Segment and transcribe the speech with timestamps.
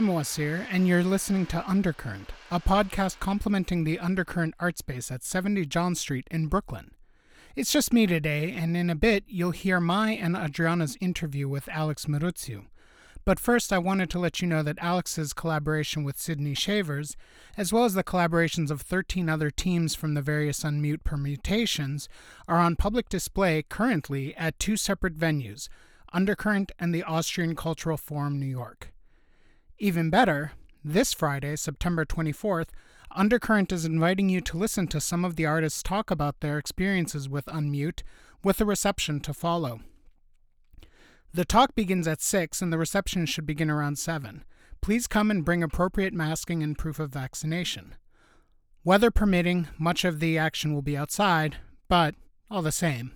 [0.00, 5.22] I'm Moacir, and you're listening to Undercurrent, a podcast complementing the Undercurrent art space at
[5.22, 6.92] 70 John Street in Brooklyn.
[7.54, 11.68] It's just me today, and in a bit, you'll hear my and Adriana's interview with
[11.68, 12.64] Alex Mirutziu.
[13.26, 17.14] But first, I wanted to let you know that Alex's collaboration with Sydney Shavers,
[17.58, 22.08] as well as the collaborations of 13 other teams from the various Unmute permutations,
[22.48, 25.68] are on public display currently at two separate venues
[26.10, 28.94] Undercurrent and the Austrian Cultural Forum, New York.
[29.82, 30.52] Even better,
[30.84, 32.68] this Friday, September 24th,
[33.12, 37.30] Undercurrent is inviting you to listen to some of the artists talk about their experiences
[37.30, 38.02] with Unmute,
[38.44, 39.80] with a reception to follow.
[41.32, 44.44] The talk begins at 6 and the reception should begin around 7.
[44.82, 47.94] Please come and bring appropriate masking and proof of vaccination.
[48.84, 51.56] Weather permitting, much of the action will be outside,
[51.88, 52.14] but
[52.50, 53.12] all the same,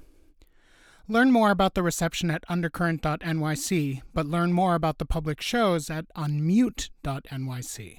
[1.07, 6.07] Learn more about the reception at undercurrent.nyc, but learn more about the public shows at
[6.15, 7.99] unmute.nyc.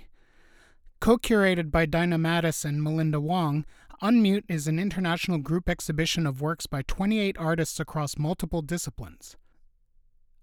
[1.00, 3.64] Co curated by Dinah Mattis and Melinda Wong,
[4.02, 9.38] Unmute is an international group exhibition of works by 28 artists across multiple disciplines.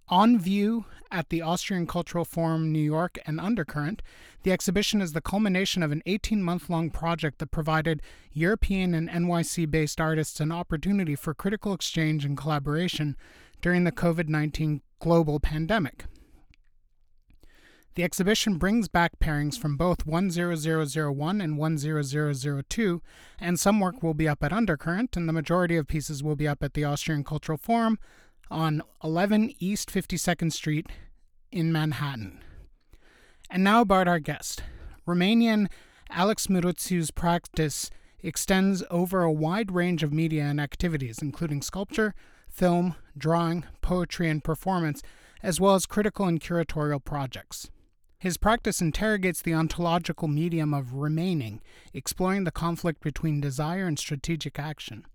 [0.08, 4.02] On view at the Austrian Cultural Forum New York and Undercurrent,
[4.42, 9.08] the exhibition is the culmination of an 18 month long project that provided European and
[9.08, 13.16] NYC based artists an opportunity for critical exchange and collaboration
[13.60, 16.04] during the COVID 19 global pandemic.
[17.94, 23.02] The exhibition brings back pairings from both 10001 and 10002,
[23.38, 26.48] and some work will be up at Undercurrent, and the majority of pieces will be
[26.48, 27.98] up at the Austrian Cultural Forum,
[28.52, 30.86] on 11 East 52nd Street
[31.50, 32.38] in Manhattan.
[33.50, 34.62] And now about our guest.
[35.08, 35.68] Romanian
[36.10, 37.90] Alex Mirutziu's practice
[38.20, 42.14] extends over a wide range of media and activities, including sculpture,
[42.48, 45.02] film, drawing, poetry, and performance,
[45.42, 47.70] as well as critical and curatorial projects.
[48.18, 51.60] His practice interrogates the ontological medium of remaining,
[51.92, 55.06] exploring the conflict between desire and strategic action.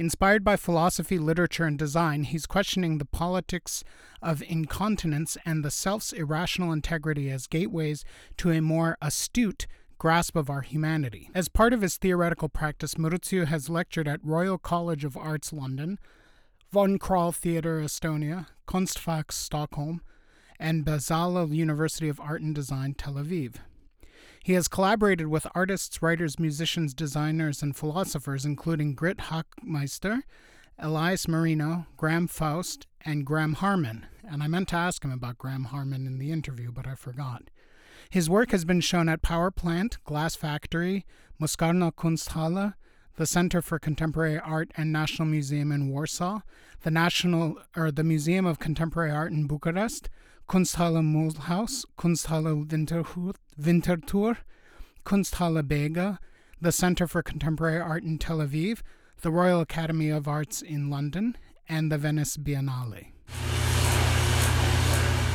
[0.00, 3.84] Inspired by philosophy, literature, and design, he's questioning the politics
[4.22, 8.02] of incontinence and the self's irrational integrity as gateways
[8.38, 9.66] to a more astute
[9.98, 11.28] grasp of our humanity.
[11.34, 15.98] As part of his theoretical practice, Mirutziu has lectured at Royal College of Arts London,
[16.72, 20.00] Von Krahl Theatre Estonia, Konstfack Stockholm,
[20.58, 23.56] and Bezalel University of Art and Design Tel Aviv.
[24.42, 30.22] He has collaborated with artists, writers, musicians, designers, and philosophers, including Grit Hockmeister,
[30.78, 34.06] Elias Marino, Graham Faust, and Graham Harman.
[34.26, 37.50] And I meant to ask him about Graham Harman in the interview, but I forgot.
[38.08, 41.04] His work has been shown at Power Plant, Glass Factory,
[41.40, 42.74] Műcsarnok Kunsthalle,
[43.16, 46.40] the Center for Contemporary Art and National Museum in Warsaw,
[46.82, 50.08] the National or the Museum of Contemporary Art in Bucharest,
[50.50, 52.66] Kunsthalle Mulhouse, Kunsthalle
[53.56, 54.36] Winterthur,
[55.04, 56.18] Kunsthalle Bega,
[56.60, 58.80] the Center for Contemporary Art in Tel Aviv,
[59.20, 61.36] the Royal Academy of Arts in London,
[61.68, 63.12] and the Venice Biennale.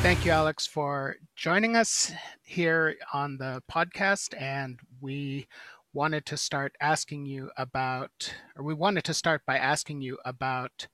[0.02, 2.12] Thank you, Alex, for joining us
[2.42, 4.38] here on the podcast.
[4.38, 5.46] And we
[5.94, 10.88] wanted to start asking you about, or we wanted to start by asking you about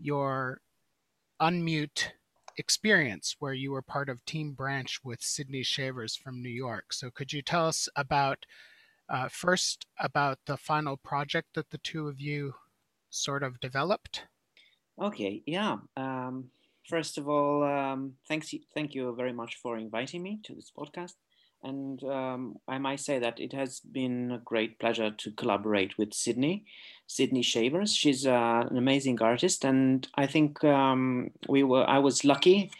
[0.00, 0.60] your
[1.40, 2.08] unmute
[2.60, 6.92] experience where you were part of Team Branch with Sydney Shavers from New York.
[6.92, 8.46] So could you tell us about
[9.08, 12.54] uh, first about the final project that the two of you
[13.10, 14.24] sort of developed?
[15.00, 15.78] Okay, yeah.
[15.96, 16.50] Um,
[16.88, 21.14] first of all, um, thanks, thank you very much for inviting me to this podcast.
[21.62, 26.14] And um, I might say that it has been a great pleasure to collaborate with
[26.14, 26.64] Sydney,
[27.06, 27.94] Sydney Shavers.
[27.94, 31.84] She's uh, an amazing artist, and I think um, we were.
[31.88, 32.70] I was lucky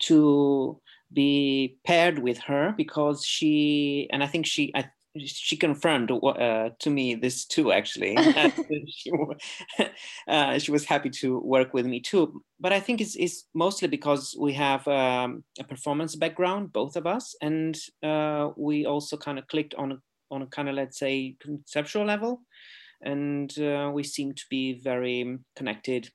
[0.00, 0.78] to
[1.12, 6.90] be paired with her because she, and I think she, I she confirmed uh, to
[6.90, 8.16] me this too actually.
[8.88, 9.12] She,
[10.28, 12.42] uh, she, was happy to work with me too.
[12.60, 17.06] But i think it's, it's mostly because we have um, a performance background both of
[17.06, 17.34] us.
[17.40, 19.96] And uh, we also kind of clicked on a,
[20.30, 22.42] on a kind of let's say conceptual level.
[23.02, 26.10] And uh, we seem to be very connected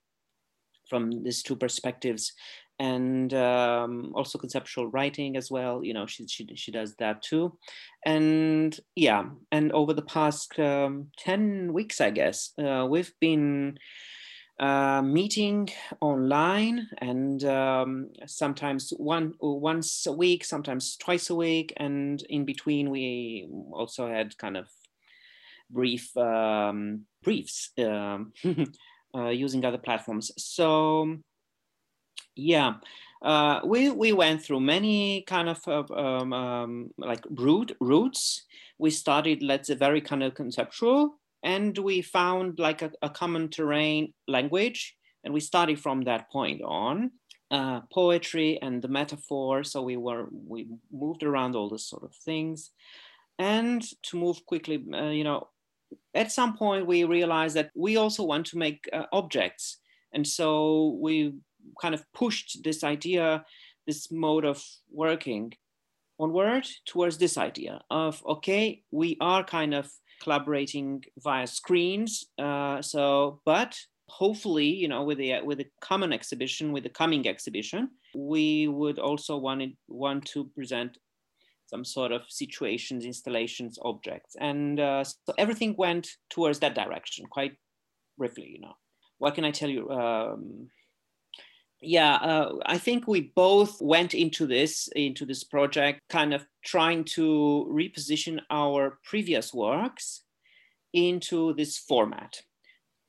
[0.89, 2.33] from these two perspectives
[2.79, 5.83] and um, also conceptual writing as well.
[5.83, 7.57] You know, she, she, she does that too.
[8.05, 13.77] And yeah, and over the past um, 10 weeks, I guess, uh, we've been
[14.59, 15.69] uh, meeting
[16.01, 21.73] online and um, sometimes one once a week, sometimes twice a week.
[21.77, 24.67] And in between, we also had kind of
[25.69, 28.33] brief um, briefs um,
[29.15, 30.31] uh, using other platforms.
[30.37, 31.17] So
[32.35, 32.73] yeah
[33.21, 38.45] uh, we we went through many kind of uh, um, um, like route routes.
[38.77, 43.49] We started, let's say, very kind of conceptual, and we found like a, a common
[43.49, 47.11] terrain language, and we started from that point on.
[47.51, 49.63] Uh, poetry and the metaphor.
[49.63, 52.69] So we were we moved around all those sort of things,
[53.39, 55.47] and to move quickly, uh, you know,
[56.13, 59.79] at some point we realized that we also want to make uh, objects,
[60.13, 61.33] and so we
[61.81, 63.45] kind of pushed this idea,
[63.87, 65.53] this mode of working
[66.19, 69.89] onward towards this idea of okay, we are kind of
[70.21, 72.25] collaborating via screens.
[72.37, 73.77] Uh, so, but
[74.09, 78.99] hopefully, you know, with the with the common exhibition, with the coming exhibition, we would
[78.99, 80.97] also want it, want to present
[81.67, 87.53] some sort of situations, installations, objects, and uh, so everything went towards that direction quite
[88.17, 88.49] briefly.
[88.53, 88.73] You know,
[89.19, 89.89] what can I tell you?
[89.89, 90.69] Um,
[91.81, 97.03] yeah uh, i think we both went into this into this project kind of trying
[97.03, 100.23] to reposition our previous works
[100.93, 102.41] into this format.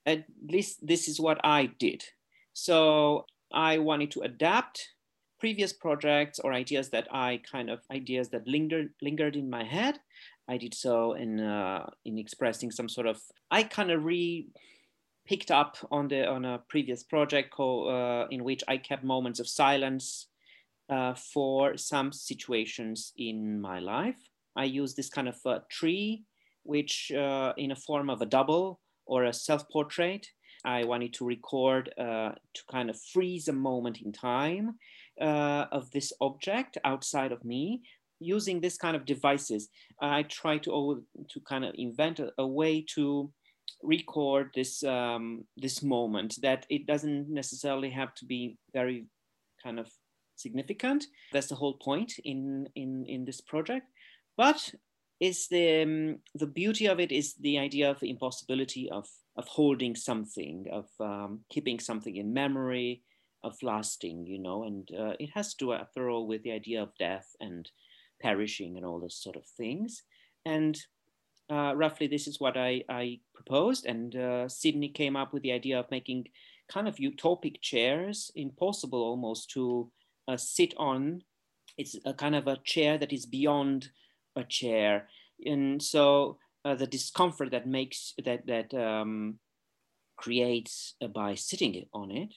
[0.07, 2.05] At least this is what i did.
[2.53, 4.89] So i wanted to adapt
[5.39, 9.99] previous projects or ideas that i kind of ideas that lingered lingered in my head.
[10.49, 13.21] I did so in uh, in expressing some sort of
[13.51, 14.49] i kind of re
[15.31, 19.39] picked up on the on a previous project called, uh, in which I kept moments
[19.39, 20.27] of silence
[20.89, 24.21] uh, for some situations in my life.
[24.57, 26.25] I use this kind of a tree,
[26.65, 30.27] which uh, in a form of a double or a self-portrait.
[30.65, 34.67] I wanted to record uh, to kind of freeze a moment in time
[35.21, 37.81] uh, of this object outside of me,
[38.19, 40.71] using this kind of devices, I try to
[41.33, 43.33] to kind of invent a, a way to
[43.83, 49.07] record this um, this moment that it doesn't necessarily have to be very
[49.63, 49.89] kind of
[50.37, 51.07] significant.
[51.33, 53.87] That's the whole point in in in this project.
[54.37, 54.75] But
[55.21, 59.47] is the um, the beauty of it is the idea of the impossibility of of
[59.49, 63.03] holding something of um, keeping something in memory
[63.43, 66.83] of lasting you know and uh, it has to do after all with the idea
[66.83, 67.71] of death and
[68.21, 70.03] perishing and all those sort of things.
[70.45, 70.79] And
[71.51, 73.87] uh, roughly this is what I, I proposed.
[73.87, 76.29] And uh, Sydney came up with the idea of making
[76.71, 79.91] kind of utopic chairs, impossible almost to
[80.29, 81.23] uh, sit on.
[81.77, 83.91] It's a kind of a chair that is beyond
[84.37, 85.09] a chair.
[85.45, 89.39] And so uh, the discomfort that makes that, that um,
[90.17, 92.35] creates uh, by sitting on it,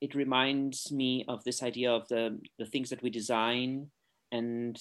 [0.00, 3.90] it reminds me of this idea of the, the things that we design
[4.32, 4.80] and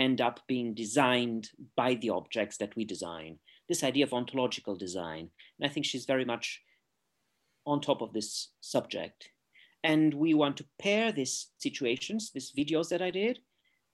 [0.00, 3.38] end up being designed by the objects that we design.
[3.68, 5.30] This idea of ontological design.
[5.58, 6.62] And I think she's very much
[7.66, 9.28] on top of this subject.
[9.84, 13.38] And we want to pair these situations, these videos that I did,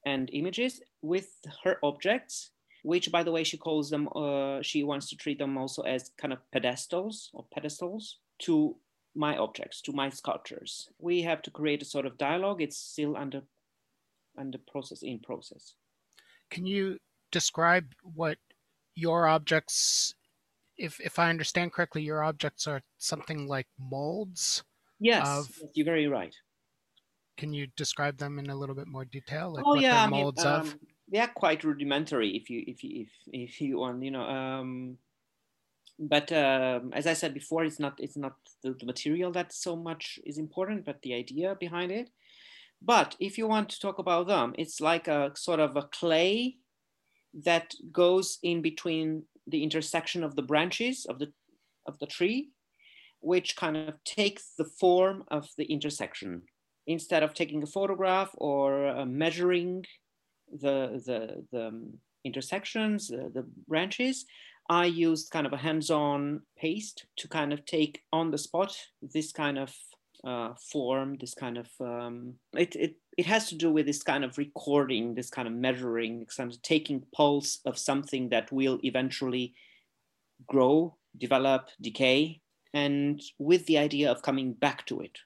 [0.05, 1.29] and images with
[1.65, 2.51] her objects,
[2.85, 6.13] which, by the way, she calls them, uh, she wants to treat them also as
[6.17, 8.77] kind of pedestals or pedestals to
[9.17, 10.89] my objects, to my sculptures.
[10.99, 12.63] We have to create a sort of dialogue.
[12.63, 13.43] It's still under
[14.39, 15.75] under process in process.
[16.51, 16.99] Can you
[17.33, 18.39] describe what
[18.95, 20.15] your objects,
[20.77, 24.63] if, if I understand correctly, your objects are something like molds?
[24.99, 26.35] Yes, of, you're very right.
[27.37, 29.53] Can you describe them in a little bit more detail?
[29.53, 30.77] Like oh yeah, molds I mean, um, of?
[31.13, 34.23] They are quite rudimentary if you if you if, if you want, you know.
[34.23, 34.99] Um,
[35.99, 39.77] but um, as I said before, it's not it's not the, the material that so
[39.77, 42.11] much is important, but the idea behind it.
[42.83, 46.57] But if you want to talk about them, it's like a sort of a clay
[47.45, 51.33] that goes in between the intersection of the branches of the
[51.87, 52.51] of the tree,
[53.21, 56.43] which kind of takes the form of the intersection.
[56.87, 59.85] Instead of taking a photograph or uh, measuring
[60.51, 64.27] the the, the um, intersections, the branches,
[64.69, 69.33] I used kind of a hands-on paste to kind of take on the spot this
[69.33, 69.73] kind of
[70.27, 74.25] uh, form, this kind of um, it, it it has to do with this kind
[74.25, 79.55] of recording, this kind of measuring, kind of taking pulse of something that will eventually
[80.47, 82.41] grow, develop, decay,
[82.75, 85.19] and with the idea of coming back to it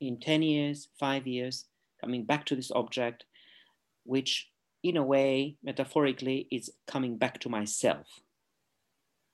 [0.00, 1.66] in 10 years, five years,
[2.00, 3.24] coming back to this object,
[4.04, 4.48] which
[4.82, 8.06] in a way, metaphorically, is coming back to myself.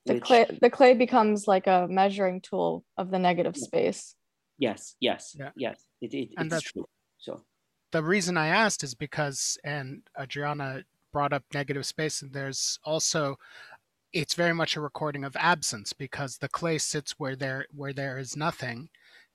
[0.07, 4.15] The clay, the clay becomes like a measuring tool of the negative space.
[4.59, 5.51] Yes, yes, yeah.
[5.57, 5.85] yes.
[6.01, 6.87] It, it, and it's true.
[7.19, 7.43] So
[7.93, 13.39] the reason I asked is because, and Adriana brought up negative space, and there's also
[14.13, 18.19] it's very much a recording of absence because the clay sits where there where there
[18.19, 18.89] is nothing,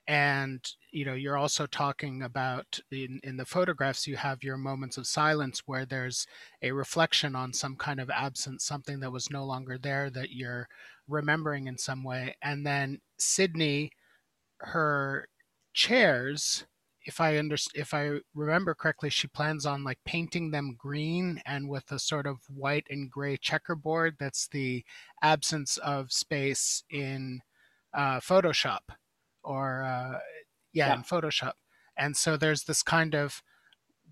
[0.10, 4.98] and you know you're also talking about in, in the photographs you have your moments
[4.98, 6.26] of silence where there's
[6.64, 10.68] a reflection on some kind of absence something that was no longer there that you're
[11.08, 13.92] remembering in some way and then sydney
[14.60, 15.28] her
[15.74, 16.66] chairs
[17.06, 21.70] if i under, if i remember correctly she plans on like painting them green and
[21.70, 24.84] with a sort of white and gray checkerboard that's the
[25.22, 27.40] absence of space in
[27.94, 28.82] uh, photoshop
[29.44, 30.20] or uh,
[30.74, 31.54] yeah, yeah, in Photoshop.
[31.98, 33.42] And so there's this kind of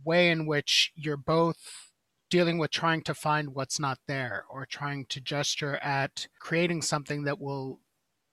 [0.04, 1.92] way in which you're both
[2.30, 7.24] dealing with trying to find what's not there or trying to gesture at creating something
[7.24, 7.80] that will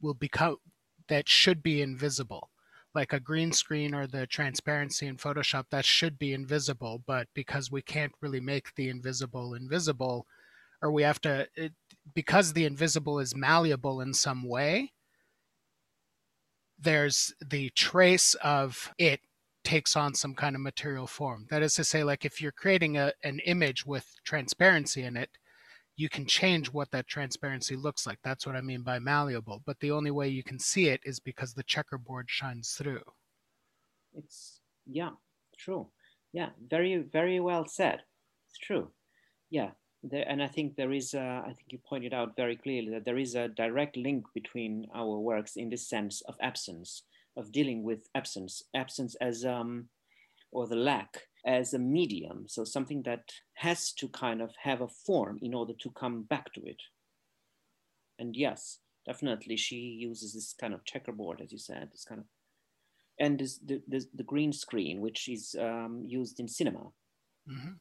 [0.01, 0.57] will become
[1.09, 2.51] that should be invisible
[2.95, 7.71] like a green screen or the transparency in photoshop that should be invisible but because
[7.71, 10.27] we can't really make the invisible invisible
[10.83, 11.73] or we have to it,
[12.15, 14.93] because the invisible is malleable in some way
[16.79, 19.21] there's the trace of it
[19.65, 21.47] takes on some kind of material form.
[21.51, 25.31] That is to say, like if you're creating a, an image with transparency in it,
[25.97, 28.19] you can change what that transparency looks like.
[28.25, 29.63] That's what I mean by malleable.
[29.65, 33.03] But the only way you can see it is because the checkerboard shines through.
[34.15, 35.11] It's, yeah,
[35.59, 35.89] true.
[36.33, 38.01] Yeah, very, very well said.
[38.49, 38.91] It's true.
[39.51, 39.71] Yeah
[40.05, 43.05] there, and I think there is, a, I think you pointed out very clearly that
[43.05, 47.03] there is a direct link between our works in this sense of absence,
[47.37, 49.89] of dealing with absence, absence as, um,
[50.53, 52.45] or the lack as a medium.
[52.49, 56.53] So something that has to kind of have a form in order to come back
[56.55, 56.81] to it.
[58.19, 62.27] And yes, definitely she uses this kind of checkerboard, as you said, this kind of,
[63.21, 66.91] and this, the, the, the green screen, which is um, used in cinema.
[67.49, 67.73] Mm-hmm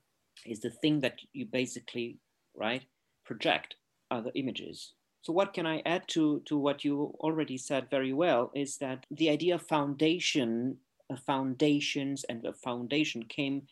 [0.46, 2.17] is the thing that you basically,
[2.55, 2.84] right,
[3.25, 3.75] project
[4.12, 4.93] other images.
[5.22, 9.05] So what can I add to, to what you already said very well is that
[9.10, 10.77] the idea of foundation,
[11.18, 13.64] foundations and the foundation came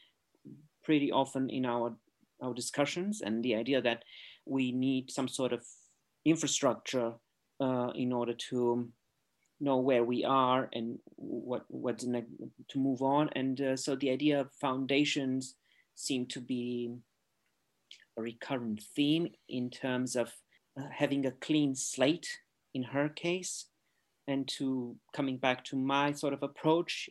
[0.83, 1.95] pretty often in our,
[2.41, 4.03] our discussions and the idea that
[4.45, 5.63] we need some sort of
[6.25, 7.13] infrastructure
[7.59, 8.89] uh, in order to
[9.59, 12.29] know where we are and what what's next
[12.67, 13.29] to move on.
[13.35, 15.55] And uh, so the idea of foundations
[15.95, 16.95] seem to be
[18.17, 20.33] a recurrent theme in terms of
[20.77, 22.27] uh, having a clean slate
[22.73, 23.65] in her case.
[24.27, 27.09] And to coming back to my sort of approach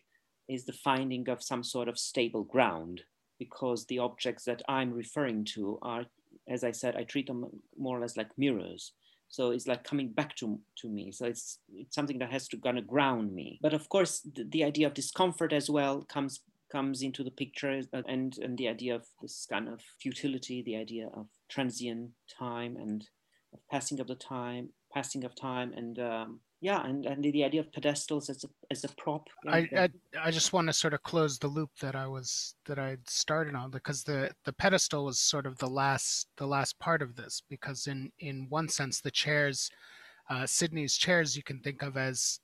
[0.50, 3.02] is the finding of some sort of stable ground
[3.38, 6.04] because the objects that I'm referring to are,
[6.48, 7.46] as I said, I treat them
[7.78, 8.92] more or less like mirrors.
[9.28, 11.12] So it's like coming back to, to me.
[11.12, 13.60] So it's, it's something that has to kind of ground me.
[13.62, 16.40] But of course, the, the idea of discomfort as well comes
[16.70, 20.76] comes into the picture uh, and, and the idea of this kind of futility, the
[20.76, 23.08] idea of transient time and
[23.52, 27.60] of passing of the time, passing of time and um, yeah, and, and the idea
[27.60, 29.28] of pedestals as a, as a prop.
[29.48, 29.88] I, I,
[30.22, 33.54] I just want to sort of close the loop that I was that I started
[33.54, 37.42] on because the the pedestal was sort of the last the last part of this
[37.48, 39.70] because in in one sense the chairs,
[40.28, 42.40] uh, Sydney's chairs you can think of as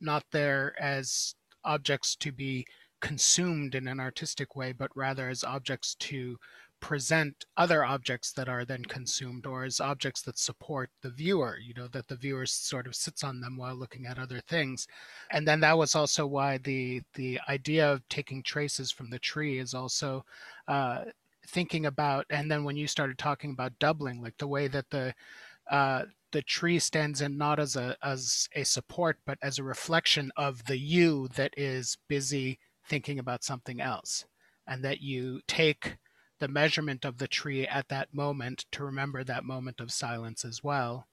[0.00, 2.66] not there as objects to be
[3.02, 6.38] consumed in an artistic way, but rather as objects to
[6.82, 11.72] present other objects that are then consumed or as objects that support the viewer you
[11.74, 14.86] know that the viewer sort of sits on them while looking at other things.
[15.30, 19.58] And then that was also why the the idea of taking traces from the tree
[19.58, 20.24] is also
[20.68, 21.04] uh,
[21.46, 25.14] thinking about and then when you started talking about doubling like the way that the
[25.70, 30.30] uh, the tree stands in not as a as a support but as a reflection
[30.36, 34.24] of the you that is busy thinking about something else.
[34.66, 35.96] And that you take
[36.42, 40.60] the measurement of the tree at that moment to remember that moment of silence as
[40.64, 41.06] well.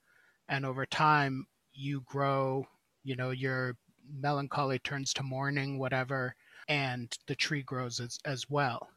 [0.48, 2.66] And over time you grow
[3.04, 3.78] you know your
[4.12, 6.36] melancholy turns to mourning whatever
[6.68, 8.90] and the tree grows as, as well.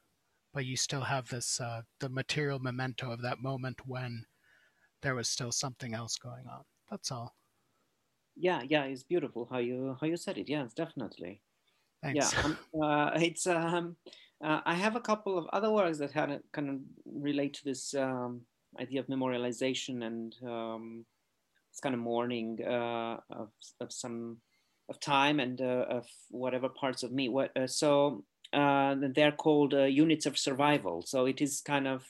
[0.55, 4.25] But you still have this uh, the material memento of that moment when
[5.03, 6.63] there was still something else going on.
[6.91, 7.35] That's all.
[8.37, 10.49] Yeah yeah it's beautiful how you how you said it.
[10.49, 11.43] Yes definitely.
[12.03, 12.33] Thanks.
[12.33, 13.47] Yeah, um, uh, it's.
[13.47, 13.97] Um,
[14.43, 18.41] uh, I have a couple of other works that kind of relate to this um,
[18.81, 21.05] idea of memorialization and um,
[21.71, 24.39] this kind of mourning uh, of, of some
[24.89, 27.29] of time and uh, of whatever parts of me.
[27.29, 31.03] What uh, so uh, they're called units of survival.
[31.03, 32.05] So it is kind of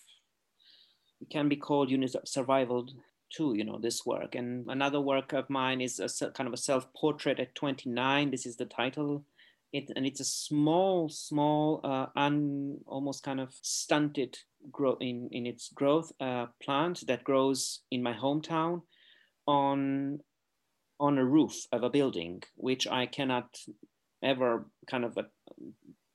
[1.21, 2.89] it can be called units of survival
[3.31, 3.55] too.
[3.55, 6.93] You know this work and another work of mine is a kind of a self
[6.95, 8.31] portrait at 29.
[8.31, 9.25] This is the title
[9.73, 14.38] it, and it's a small, small, uh, un, almost kind of stunted
[14.71, 18.83] grow in, in its growth uh, plant that grows in my hometown
[19.47, 20.21] on
[21.00, 23.59] on a roof of a building, which I cannot
[24.23, 25.25] ever kind of a,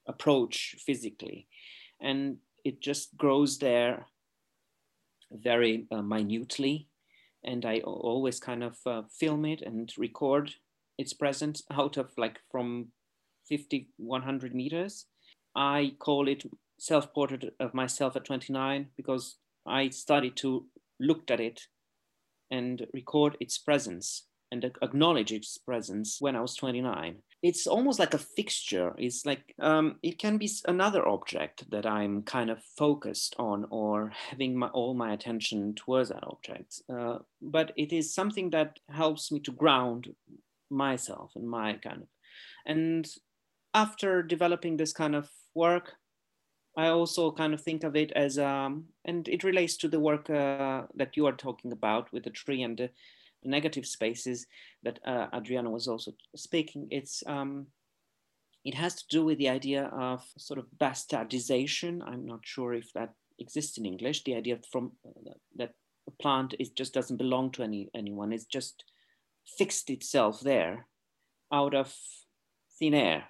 [0.07, 1.47] approach physically.
[1.99, 4.05] And it just grows there
[5.29, 6.87] very uh, minutely.
[7.43, 10.55] And I always kind of uh, film it and record
[10.97, 12.87] its presence out of like from
[13.47, 15.05] 50, 100 meters.
[15.55, 16.43] I call it
[16.79, 20.65] self-portrait of myself at 29 because I started to
[20.99, 21.61] look at it
[22.51, 27.17] and record its presence and acknowledge its presence when I was 29.
[27.43, 28.95] It's almost like a fixture.
[28.97, 34.13] It's like um, it can be another object that I'm kind of focused on or
[34.29, 36.81] having my, all my attention towards that object.
[36.89, 40.15] Uh, but it is something that helps me to ground
[40.69, 42.07] myself and my kind of.
[42.65, 43.07] And
[43.77, 45.93] after developing this kind of work,
[46.75, 50.29] I also kind of think of it as, um, and it relates to the work
[50.29, 52.89] uh, that you are talking about with the tree and the,
[53.43, 54.45] negative spaces
[54.83, 56.87] that uh, Adriana was also speaking.
[56.91, 57.67] It's um,
[58.65, 62.01] it has to do with the idea of sort of bastardization.
[62.05, 64.23] I'm not sure if that exists in English.
[64.23, 65.73] The idea from uh, that
[66.07, 68.33] a plant is just doesn't belong to any anyone.
[68.33, 68.83] It's just
[69.57, 70.87] fixed itself there
[71.53, 71.95] out of
[72.79, 73.25] thin air,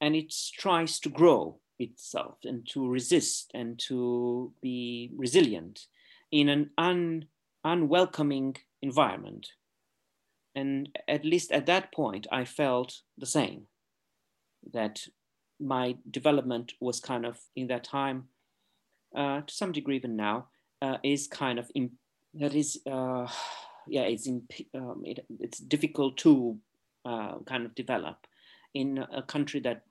[0.00, 5.86] and it tries to grow itself and to resist and to be resilient
[6.30, 7.26] in an un,
[7.64, 9.48] unwelcoming environment.
[10.54, 13.66] And at least at that point, I felt the same
[14.72, 15.00] that
[15.60, 18.24] my development was kind of in that time,
[19.16, 20.48] uh, to some degree, even now,
[20.82, 21.90] uh, is kind of in,
[22.34, 23.26] that is, uh,
[23.88, 24.42] yeah, it's in,
[24.74, 26.58] um, it, it's difficult to
[27.04, 28.26] uh, kind of develop
[28.74, 29.82] in a country that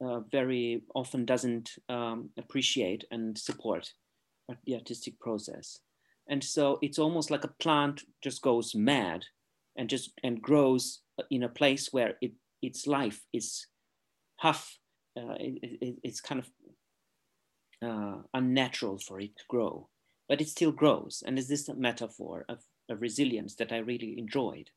[0.00, 3.92] uh, very often doesn't um, appreciate and support
[4.64, 5.80] the artistic process.
[6.28, 9.24] And so it's almost like a plant just goes mad
[9.76, 13.66] and just and grows in a place where it, its life is
[14.38, 14.78] half,
[15.16, 16.50] uh, it, it, it's kind of
[17.88, 19.88] uh, unnatural for it to grow,
[20.28, 21.22] but it still grows.
[21.26, 24.70] And is this a metaphor of, of resilience that I really enjoyed?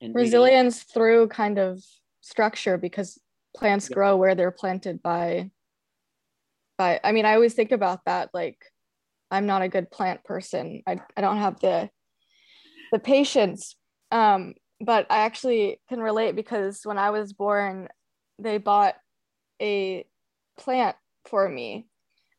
[0.00, 1.84] And resilience really, through kind of
[2.20, 3.18] structure because
[3.56, 3.94] plants yeah.
[3.94, 5.50] grow where they're planted by
[6.78, 8.64] by i mean i always think about that like
[9.30, 10.82] i'm not a good plant person.
[10.86, 11.88] I, I don't have the
[12.92, 13.76] the patience.
[14.10, 17.88] Um but i actually can relate because when i was born
[18.38, 18.94] they bought
[19.60, 20.06] a
[20.58, 21.86] plant for me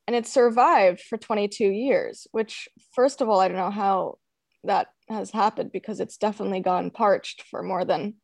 [0.08, 4.17] and it survived for 22 years which first of all i don't know how
[4.63, 8.15] that has happened because it's definitely gone parched for more than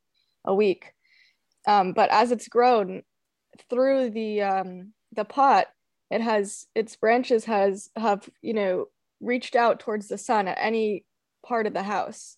[0.46, 0.94] a week
[1.68, 3.04] um, but as it's grown
[3.70, 5.68] through the um, the pot,
[6.10, 8.86] it has its branches has have you know
[9.20, 11.04] reached out towards the sun at any
[11.46, 12.38] part of the house.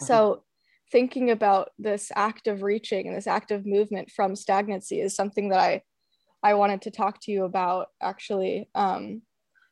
[0.00, 0.06] Uh-huh.
[0.06, 0.44] So
[0.92, 5.48] thinking about this act of reaching and this act of movement from stagnancy is something
[5.48, 5.82] that I
[6.42, 8.68] I wanted to talk to you about actually.
[8.74, 9.22] Um,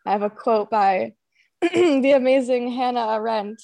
[0.07, 1.13] I have a quote by
[1.61, 3.63] the amazing Hannah Arendt.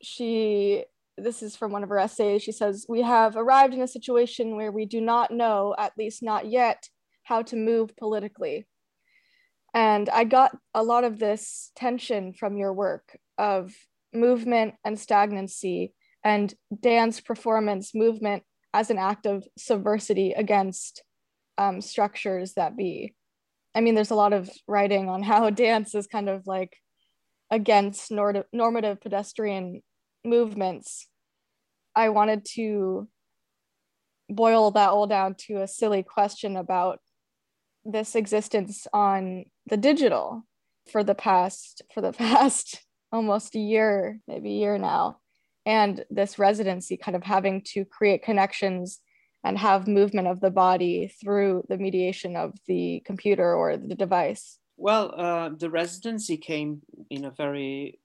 [0.00, 0.84] She
[1.18, 2.42] this is from one of her essays.
[2.42, 6.22] She says, We have arrived in a situation where we do not know, at least
[6.22, 6.88] not yet,
[7.24, 8.66] how to move politically.
[9.74, 13.74] And I got a lot of this tension from your work of
[14.12, 15.94] movement and stagnancy
[16.24, 18.42] and dance performance movement
[18.74, 21.02] as an act of subversity against
[21.58, 23.14] um, structures that be.
[23.74, 26.76] I mean, there's a lot of writing on how dance is kind of like
[27.50, 29.82] against normative pedestrian
[30.24, 31.08] movements,
[31.94, 33.08] I wanted to
[34.28, 37.00] boil that all down to a silly question about
[37.84, 40.44] this existence on the digital
[40.90, 42.80] for the past for the past
[43.10, 45.18] almost a year maybe a year now
[45.66, 49.00] and this residency kind of having to create connections
[49.44, 54.58] and have movement of the body through the mediation of the computer or the device.
[54.76, 58.00] Well uh, the residency came in a very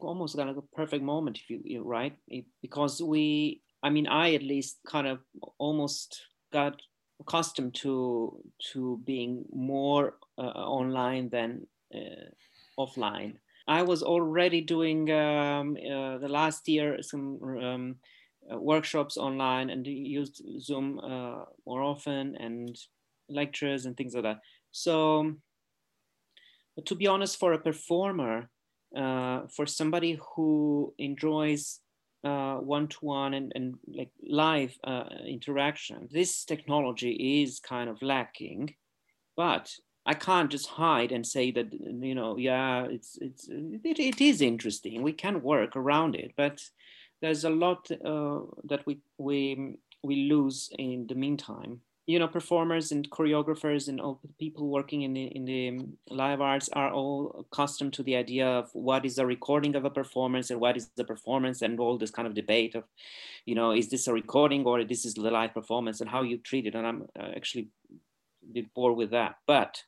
[0.00, 2.16] almost kind of a perfect moment if you you're right?
[2.28, 5.18] It, because we i mean i at least kind of
[5.58, 6.80] almost got
[7.20, 12.28] accustomed to to being more uh, online than uh,
[12.78, 13.34] offline.
[13.68, 17.96] I was already doing um, uh, the last year some um,
[18.52, 22.76] uh, workshops online and used zoom uh, more often and
[23.28, 24.40] lectures and things like that.
[24.70, 25.34] So
[26.84, 28.50] to be honest for a performer
[28.96, 31.80] for somebody who enjoys
[32.22, 38.74] one to one and, and like live uh, interaction, this technology is kind of lacking.
[39.36, 39.70] But
[40.06, 44.40] I can't just hide and say that you know, yeah, it's it's it, it is
[44.40, 45.02] interesting.
[45.02, 46.62] We can work around it, but
[47.20, 52.92] there's a lot uh, that we we we lose in the meantime you know performers
[52.92, 57.44] and choreographers and all the people working in the in the live arts are all
[57.50, 60.88] accustomed to the idea of what is a recording of a performance and what is
[60.96, 62.84] the performance and all this kind of debate of
[63.44, 66.38] you know is this a recording or this is the live performance and how you
[66.38, 66.74] treat it.
[66.74, 67.68] And i'm uh, actually
[68.48, 69.36] a bit bored with that.
[69.46, 69.82] But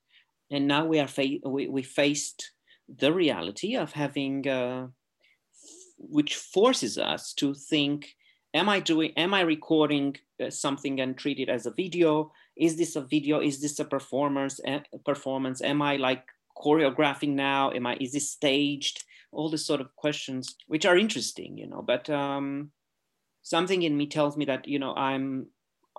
[0.50, 2.52] and now we are fa- we, we faced
[2.88, 4.88] the reality of having uh,
[5.98, 8.16] which forces us to think
[8.54, 12.32] am i doing am i recording uh, something and treat it as a video?
[12.56, 13.40] Is this a video?
[13.40, 15.62] Is this a performance a performance?
[15.62, 16.24] Am i like
[16.56, 17.70] choreographing now?
[17.72, 19.04] Am i is this staged?
[19.30, 22.70] All these sort of questions which are interesting you know but um,
[23.42, 25.46] something in me tells me that you know i'm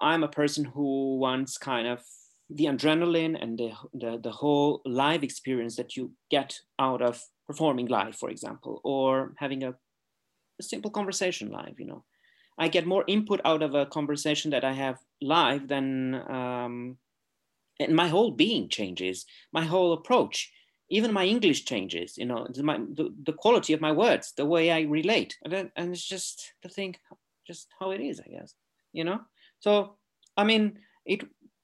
[0.01, 2.03] i'm a person who wants kind of
[2.49, 7.87] the adrenaline and the, the, the whole live experience that you get out of performing
[7.87, 9.71] live for example or having a,
[10.59, 12.03] a simple conversation live you know
[12.59, 16.97] I get more input out of a conversation that I have live than, um,
[17.79, 20.51] and my whole being changes, my whole approach,
[20.89, 24.71] even my English changes, you know, my, the, the quality of my words, the way
[24.71, 25.37] I relate.
[25.43, 26.97] And, then, and it's just the thing,
[27.47, 28.53] just how it is, I guess,
[28.91, 29.21] you know?
[29.59, 29.95] So,
[30.35, 31.23] I mean, it,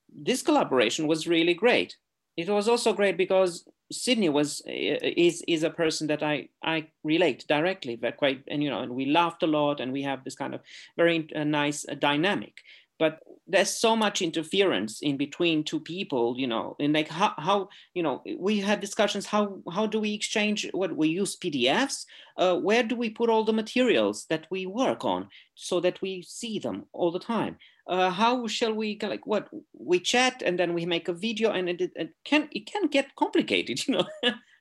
[0.09, 1.97] this collaboration was really great.
[2.37, 7.45] It was also great because Sydney was is is a person that I I relate
[7.47, 10.35] directly, but quite and you know, and we laughed a lot, and we have this
[10.35, 10.61] kind of
[10.97, 12.53] very uh, nice uh, dynamic.
[12.97, 17.69] But there's so much interference in between two people, you know, and like how how
[17.93, 19.25] you know we have discussions.
[19.25, 20.67] How how do we exchange?
[20.71, 22.05] What we use PDFs?
[22.37, 26.21] Uh, where do we put all the materials that we work on so that we
[26.23, 27.57] see them all the time?
[27.87, 31.69] uh, how shall we like what we chat and then we make a video and
[31.69, 34.05] it, it can it can get complicated you know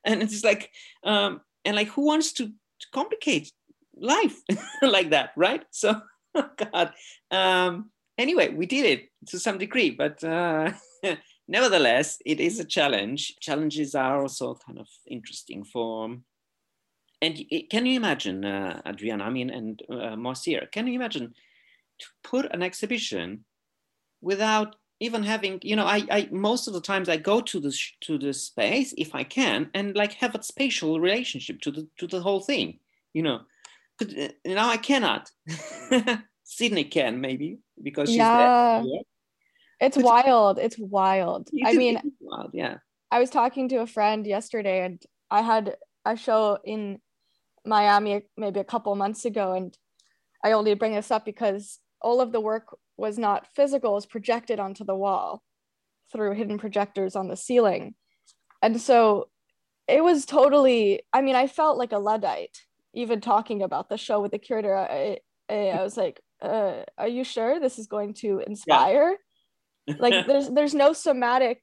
[0.03, 0.71] and it's like
[1.03, 3.51] um and like who wants to, to complicate
[3.97, 4.41] life
[4.81, 5.99] like that right so
[6.35, 6.93] oh god
[7.31, 10.71] um anyway we did it to some degree but uh
[11.47, 13.35] nevertheless it is a challenge.
[13.39, 16.17] Challenges are also kind of interesting for
[17.21, 21.33] and can you imagine uh, adriana i mean and uh, Moacir, can you imagine
[21.99, 23.45] to put an exhibition
[24.21, 27.91] without even having you know I, I most of the times i go to this
[28.01, 32.07] to the space if i can and like have a spatial relationship to the to
[32.07, 32.79] the whole thing
[33.13, 33.41] you know.
[33.97, 35.31] But uh, now i cannot
[36.45, 38.81] sydney can maybe because she's yeah.
[38.81, 39.01] there
[39.81, 42.77] it's wild it's wild i mean wild, yeah
[43.11, 46.99] i was talking to a friend yesterday and i had a show in
[47.65, 49.77] miami maybe a couple months ago and
[50.43, 54.05] i only bring this up because all of the work was not physical, it was
[54.05, 55.43] projected onto the wall
[56.11, 57.95] through hidden projectors on the ceiling.
[58.61, 59.29] And so
[59.87, 62.57] it was totally, I mean, I felt like a Luddite
[62.93, 64.75] even talking about the show with the curator.
[64.75, 69.17] I, I, I was like, uh, are you sure this is going to inspire?
[69.87, 69.95] Yeah.
[69.99, 71.61] like there's there's no somatic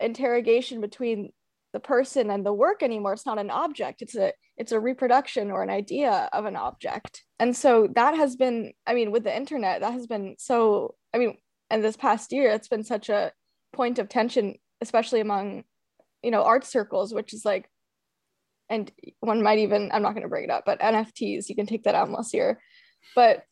[0.00, 1.32] interrogation between
[1.72, 5.50] the person and the work anymore it's not an object it's a it's a reproduction
[5.50, 9.34] or an idea of an object and so that has been i mean with the
[9.34, 11.36] internet that has been so i mean
[11.70, 13.32] and this past year it's been such a
[13.72, 15.64] point of tension especially among
[16.22, 17.68] you know art circles which is like
[18.68, 21.66] and one might even i'm not going to bring it up but nfts you can
[21.66, 22.56] take that out Moacir
[23.14, 23.44] but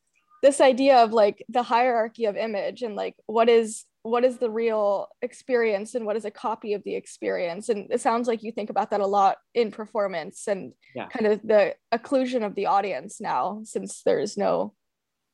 [0.43, 4.51] this idea of like the hierarchy of image and like what is what is the
[4.51, 7.69] real experience and what is a copy of the experience.
[7.69, 11.07] And it sounds like you think about that a lot in performance and yeah.
[11.09, 14.75] kind of the occlusion of the audience now since there's no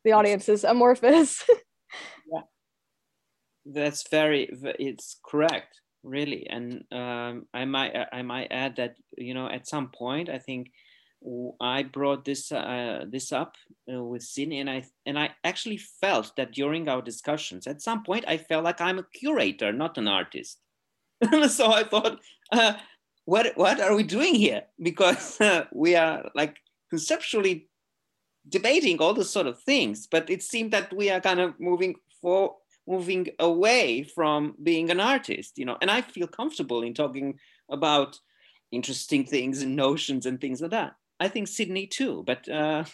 [0.04, 1.44] the audience is amorphous.
[2.30, 2.40] Yeah.
[3.64, 6.46] That's very it's correct really.
[6.50, 10.66] And um, i might i might add that you know at some point i think
[11.60, 13.56] I brought this uh, this up
[13.92, 18.04] uh, with Sydney, and I and I actually felt that during our discussions, at some
[18.04, 20.58] point, I felt like I'm a curator, not an artist.
[21.48, 22.20] so I thought,
[22.52, 22.74] uh,
[23.24, 24.62] what what are we doing here?
[24.80, 26.58] Because uh, we are like
[26.90, 27.68] conceptually
[28.48, 31.96] debating all those sort of things, but it seemed that we are kind of moving
[32.20, 35.76] for moving away from being an artist, you know.
[35.80, 38.20] And I feel comfortable in talking about
[38.70, 40.94] interesting things and notions and things like that.
[41.18, 42.84] I think Sydney too, but uh,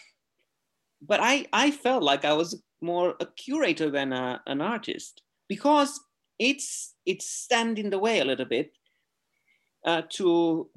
[1.01, 5.99] but I I felt like I was more a curator than a, an artist because
[6.39, 8.73] it's it's stand in the way a little bit
[9.85, 10.69] uh, to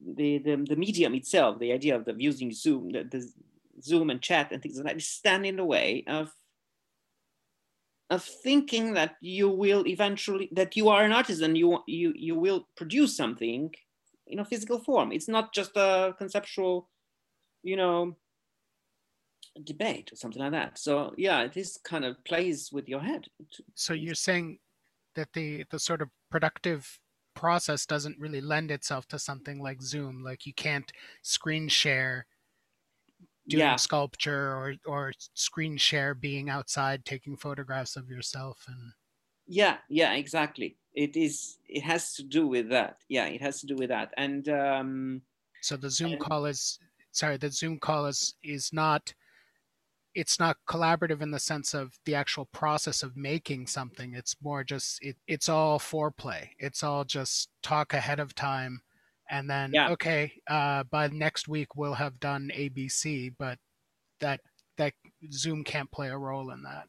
[0.00, 3.26] the, the the medium itself, the idea of the using Zoom, the, the
[3.82, 6.32] Zoom and chat and things like that, stand in the way of
[8.10, 12.34] of thinking that you will eventually that you are an artist and you you you
[12.34, 13.72] will produce something
[14.26, 15.12] in a physical form.
[15.12, 16.88] It's not just a conceptual,
[17.62, 18.16] you know,
[19.64, 20.78] debate or something like that.
[20.78, 23.26] So yeah, this kind of plays with your head.
[23.74, 24.58] So you're saying
[25.14, 26.98] that the the sort of productive
[27.34, 30.22] process doesn't really lend itself to something like Zoom.
[30.22, 30.90] Like you can't
[31.22, 32.26] screen share
[33.48, 33.76] doing yeah.
[33.76, 38.92] sculpture or or screen share being outside taking photographs of yourself and
[39.46, 43.66] yeah yeah exactly it is it has to do with that yeah it has to
[43.66, 45.20] do with that and um
[45.62, 46.78] so the zoom and, call is
[47.12, 49.12] sorry the zoom call is is not
[50.14, 54.14] it's not collaborative in the sense of the actual process of making something.
[54.14, 56.48] It's more just it, it's all foreplay.
[56.58, 58.82] It's all just talk ahead of time
[59.30, 59.90] and then yeah.
[59.90, 63.58] okay uh, by next week we'll have done abc but
[64.18, 64.40] that
[64.76, 64.92] that
[65.30, 66.88] zoom can't play a role in that.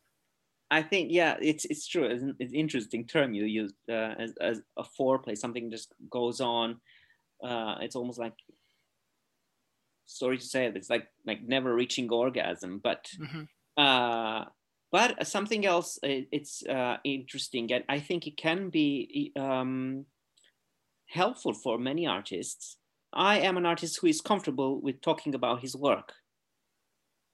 [0.72, 2.06] I think yeah it's it's true.
[2.06, 5.38] It's an, it's an interesting term you use uh, as, as a foreplay.
[5.38, 6.80] Something just goes on
[7.44, 8.34] uh, it's almost like
[10.06, 13.44] sorry to say it, it's like like never reaching orgasm but mm-hmm.
[13.78, 14.46] uh
[14.92, 20.06] but something else it's uh interesting and i think it can be um
[21.12, 22.78] helpful for many artists.
[23.14, 26.14] I am an artist who is comfortable with talking about his work.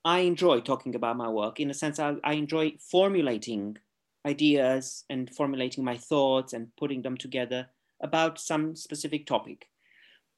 [0.04, 3.78] I enjoy talking about my work in a sense i, I enjoy formulating
[4.26, 7.68] ideas and formulating my thoughts and putting them together
[8.02, 9.68] about some specific topic.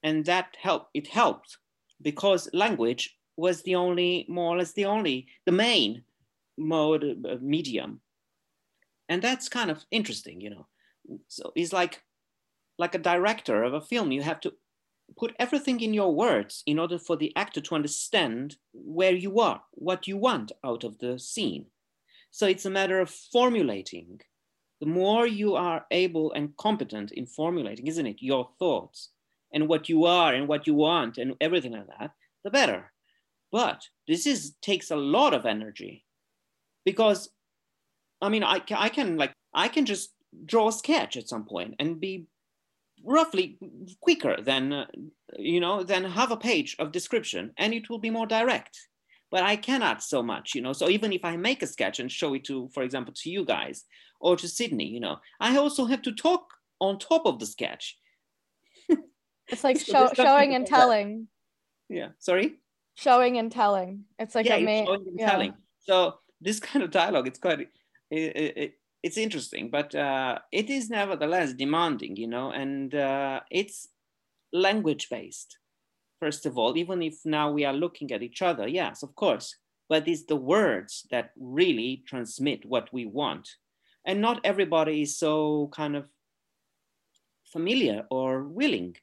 [0.04, 1.58] And that help it helped
[2.02, 6.04] because language was the only, more or less the only, the main
[6.58, 8.02] mode uh, medium.
[9.08, 10.68] And that's kind of interesting, you know.
[11.28, 12.04] So it's like,
[12.78, 14.54] like a director of a film, you have to
[15.18, 19.62] put everything in your words in order for the actor to understand where you are,
[19.72, 21.66] what you want out of the scene.
[22.32, 24.22] So it's a matter of formulating.
[24.80, 29.10] The more you are able and competent in formulating, isn't it, your thoughts,
[29.54, 32.12] and what you are and what you want and everything like that,
[32.44, 32.92] the better.
[33.52, 36.06] But this is takes a lot of energy
[36.86, 37.30] because
[38.22, 40.14] I mean, I, I can like, I can just
[40.46, 42.26] draw a sketch at some point and be
[43.04, 43.58] roughly
[44.02, 44.86] quicker than, uh,
[45.38, 48.78] you know, than half a page of description and it will be more direct.
[49.32, 50.74] But I cannot so much, you know.
[50.74, 53.46] So even if I make a sketch and show it to, for example, to you
[53.46, 53.86] guys
[54.20, 56.48] or to Sydney, you know, I also have to talk
[56.82, 57.98] on top of the sketch
[59.50, 61.28] it's like so show, showing and telling.
[61.90, 62.10] Yeah.
[62.20, 62.56] Sorry.
[62.96, 64.06] Showing and telling.
[64.18, 65.32] It's like yeah, a main, showing and yeah.
[65.32, 65.54] telling.
[65.80, 67.62] So this kind of dialogue, it's quite.
[67.62, 67.68] It,
[68.12, 73.88] it, it's interesting, but uh, it is nevertheless demanding, you know, and uh, it's
[74.52, 75.58] language based.
[76.20, 79.56] First of all, even if now we are looking at each other, yes, of course,
[79.88, 83.48] but it's the words that really transmit what we want.
[84.06, 86.10] And not everybody is so kind of
[87.46, 88.96] familiar or willing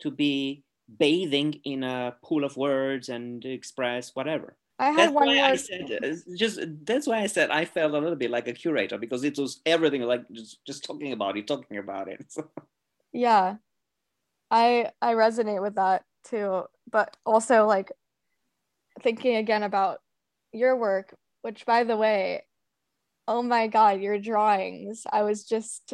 [0.00, 0.64] to be
[0.98, 4.56] bathing in a pool of words and express whatever.
[4.78, 5.40] I had that's one why.
[5.42, 8.96] I said just that's why I said I felt a little bit like a curator
[8.96, 12.24] because it was everything like just just talking about it, talking about it.
[13.12, 13.56] yeah,
[14.50, 17.92] I I resonate with that too, but also like
[19.02, 19.98] thinking again about
[20.52, 22.44] your work, which by the way,
[23.28, 25.06] oh my god, your drawings!
[25.12, 25.92] I was just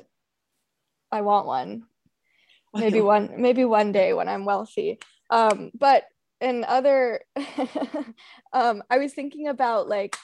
[1.10, 1.86] I want one
[2.80, 4.98] maybe one maybe one day when i'm wealthy.
[5.30, 6.04] Um but
[6.40, 7.20] in other
[8.52, 10.16] um i was thinking about like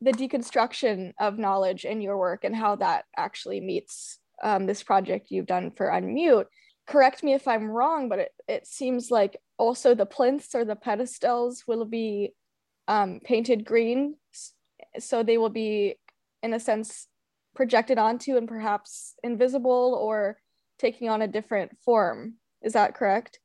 [0.00, 5.26] the deconstruction of knowledge in your work and how that actually meets um, this project
[5.30, 6.46] you've done for unmute.
[6.86, 10.74] Correct me if i'm wrong but it, it seems like also the plinths or the
[10.74, 12.34] pedestals will be
[12.88, 14.16] um, painted green
[14.98, 15.96] so they will be
[16.42, 17.06] in a sense
[17.54, 20.38] projected onto and perhaps invisible or
[20.80, 22.34] taking on a different form.
[22.62, 23.38] Is that correct?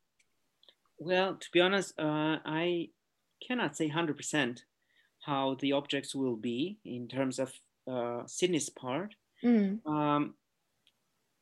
[0.98, 2.90] Well, to be honest, uh, I
[3.46, 4.60] cannot say 100%
[5.26, 7.52] how the objects will be in terms of
[7.92, 9.16] uh, Sydney's part.
[9.44, 9.86] Mm.
[9.86, 10.36] Um,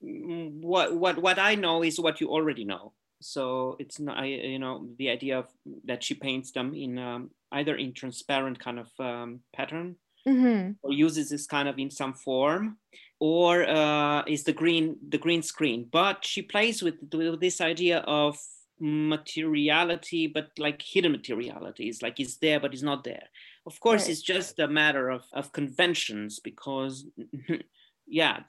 [0.02, 2.94] what, what, what I know is what you already know.
[3.22, 5.48] So it's not, I, you know, the idea of
[5.86, 9.96] that she paints them in um, either in transparent kind of um, pattern
[10.28, 10.72] mm-hmm.
[10.82, 12.78] or uses this kind of in some form
[13.20, 15.88] or uh, is the green the green screen.
[15.90, 18.38] But she plays with, with this idea of
[18.82, 21.88] materiality but like hidden materiality.
[21.88, 23.28] Is like it's there but it's not there.
[23.66, 24.10] Of course right.
[24.10, 27.06] it's just a matter of, of conventions because
[28.08, 28.42] yeah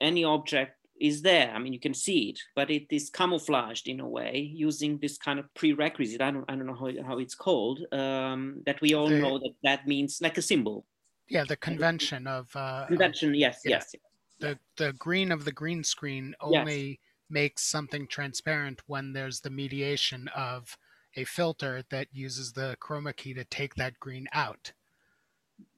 [0.00, 1.50] any object is there.
[1.54, 5.18] I mean you can see it but it is camouflaged in a way using this
[5.18, 6.22] kind of prerequisite.
[6.22, 9.54] I don't, I don't know how, how it's called um, that we all know that
[9.64, 10.86] that means like a symbol
[11.28, 13.30] yeah, the convention of uh, convention.
[13.30, 13.94] Of, yes, yeah, yes,
[14.40, 16.98] The the green of the green screen only yes.
[17.30, 20.76] makes something transparent when there's the mediation of
[21.16, 24.72] a filter that uses the chroma key to take that green out.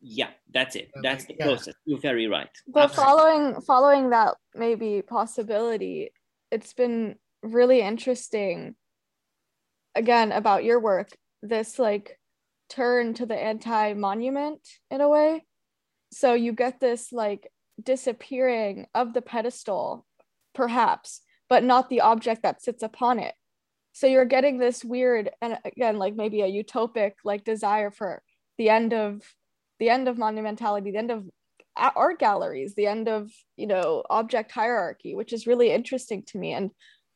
[0.00, 0.90] Yeah, that's it.
[1.02, 1.46] That's like, the yeah.
[1.46, 1.74] process.
[1.84, 2.48] You're very right.
[2.66, 3.04] But Absolutely.
[3.04, 6.10] following following that maybe possibility,
[6.50, 8.74] it's been really interesting
[9.94, 11.10] again about your work,
[11.42, 12.18] this like
[12.68, 15.44] turn to the anti-monument in a way.
[16.12, 17.50] So you get this like
[17.82, 20.06] disappearing of the pedestal,
[20.54, 23.34] perhaps, but not the object that sits upon it.
[23.92, 28.22] So you're getting this weird and again, like maybe a utopic like desire for
[28.58, 29.22] the end of
[29.78, 31.24] the end of monumentality, the end of
[31.76, 36.52] art galleries, the end of you know object hierarchy, which is really interesting to me.
[36.52, 36.70] And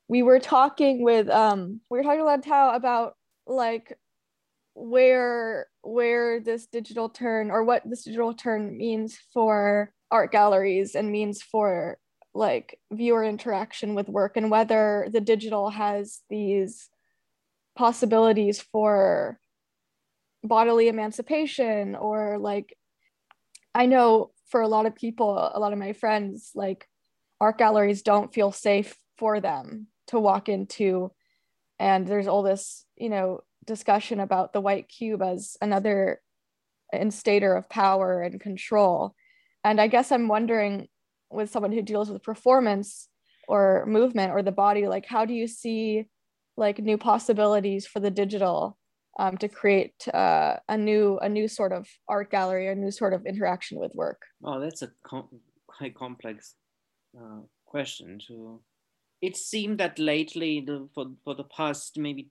[0.09, 3.15] we were talking with um we were talking to Lan Tao about
[3.47, 3.97] like
[4.75, 11.11] where where this digital turn or what this digital turn means for art galleries and
[11.11, 11.99] means for
[12.35, 16.89] like viewer interaction with work and whether the digital has these
[17.77, 19.39] possibilities for
[20.45, 22.77] bodily emancipation or like
[23.75, 26.89] i know for a lot of people a lot of my friends like
[27.41, 31.11] art galleries don't feel safe for them to walk into
[31.79, 36.21] and there's all this you know discussion about the white cube as another
[36.95, 39.15] instator of power and control
[39.63, 40.89] and i guess i'm wondering
[41.31, 43.09] with someone who deals with performance
[43.47, 46.05] or movement or the body like how do you see
[46.57, 48.77] like new possibilities for the digital
[49.19, 53.13] um, to create uh, a new a new sort of art gallery a new sort
[53.13, 55.29] of interaction with work Oh, that's a com-
[55.67, 56.55] quite complex
[57.19, 58.19] uh, question.
[58.29, 58.61] To
[59.21, 62.29] it seemed that lately, the, for for the past maybe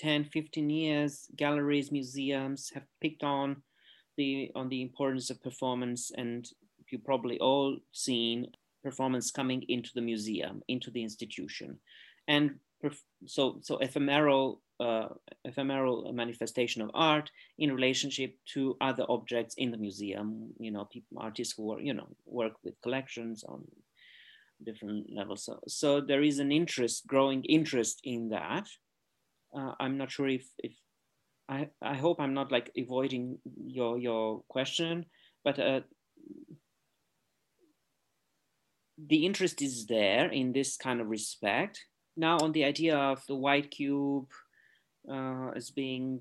[0.00, 3.62] 10, 15 years, galleries, museums have picked on
[4.16, 6.48] the on the importance of performance, and
[6.90, 8.46] you probably all seen
[8.82, 11.78] performance coming into the museum, into the institution,
[12.26, 12.58] and
[13.26, 14.62] so so ephemeral.
[14.80, 15.08] Uh,
[15.44, 21.18] ephemeral manifestation of art in relationship to other objects in the museum you know people
[21.20, 23.62] artists who are you know work with collections on
[24.64, 28.66] different levels so, so there is an interest growing interest in that
[29.56, 30.72] uh, i'm not sure if if
[31.48, 35.06] i i hope i'm not like avoiding your your question
[35.44, 35.80] but uh,
[39.08, 41.84] the interest is there in this kind of respect.
[42.16, 44.28] Now on the idea of the white cube
[45.10, 46.20] uh, as being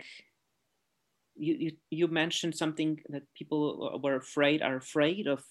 [1.36, 5.44] you, you you mentioned something that people were afraid are afraid of.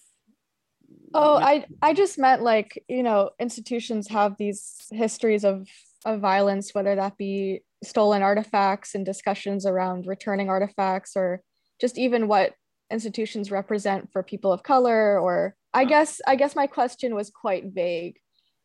[1.12, 5.68] Oh, I I just meant like, you know, institutions have these histories of
[6.04, 11.42] of violence, whether that be stolen artifacts and discussions around returning artifacts or
[11.80, 12.54] just even what
[12.90, 17.64] institutions represent for people of color or I guess I guess my question was quite
[17.66, 18.16] vague,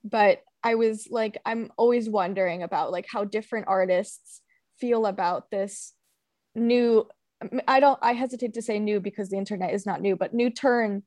[0.03, 4.41] but I was like I'm always wondering about like how different artists
[4.79, 5.93] feel about this
[6.55, 7.07] new
[7.67, 10.49] I don't I hesitate to say new because the internet is not new, but new
[10.49, 11.03] turn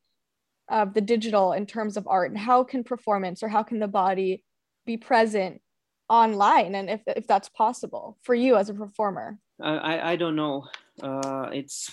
[0.69, 3.89] of the digital in terms of art and how can performance or how can the
[3.89, 4.45] body
[4.85, 5.61] be present
[6.09, 9.39] online and if, if that's possible for you as a performer?
[9.61, 10.69] I, I don't know.
[11.03, 11.91] Uh, it's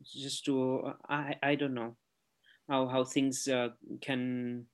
[0.00, 1.96] it's just to I I don't know
[2.68, 3.70] how how things uh,
[4.00, 4.66] can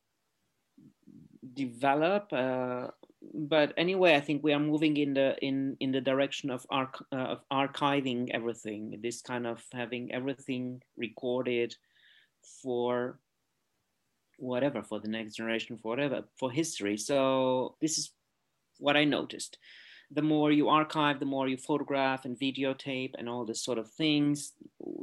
[1.54, 2.88] develop uh,
[3.34, 7.02] but anyway I think we are moving in the in in the direction of arch-
[7.12, 11.74] uh, of archiving everything this kind of having everything recorded
[12.62, 13.18] for
[14.42, 16.96] whatever for the next generation for whatever for history.
[16.96, 18.10] So this is
[18.78, 19.58] what i noticed.
[20.10, 23.90] The more you archive the more you photograph and videotape and all this sort of
[23.90, 24.52] things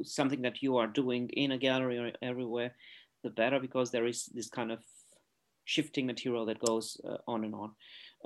[0.04, 2.76] something that you are doing in a gallery or everywhere
[3.24, 4.80] the better because there is this kind of
[5.66, 7.72] shifting material that goes uh, on and on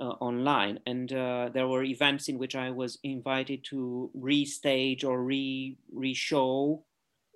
[0.00, 0.80] uh, online.
[0.86, 6.84] And uh, there were events in which i was invited to restage or re re-show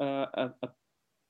[0.00, 0.68] uh, a, a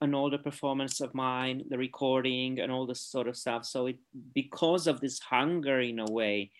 [0.00, 3.64] an older performance of mine, the recording and all this sort of stuff.
[3.64, 3.98] So it
[4.34, 6.50] because of this hunger in a way,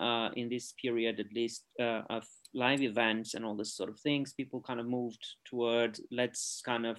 [0.00, 2.24] uh, in this period at least uh, of
[2.54, 6.86] live events and all this sort of things, people kind of moved toward let's kind
[6.86, 6.98] of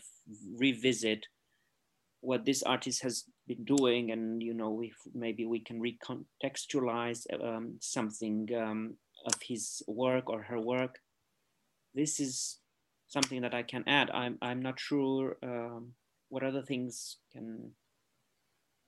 [0.58, 1.26] revisit
[2.22, 7.76] what this artist has been doing, and you know, if maybe we can recontextualize um,
[7.82, 11.00] something um, of his work or her work.
[11.94, 12.61] This is
[13.12, 14.10] something that I can add.
[14.10, 15.94] I'm I'm not sure um,
[16.30, 17.72] what other things can.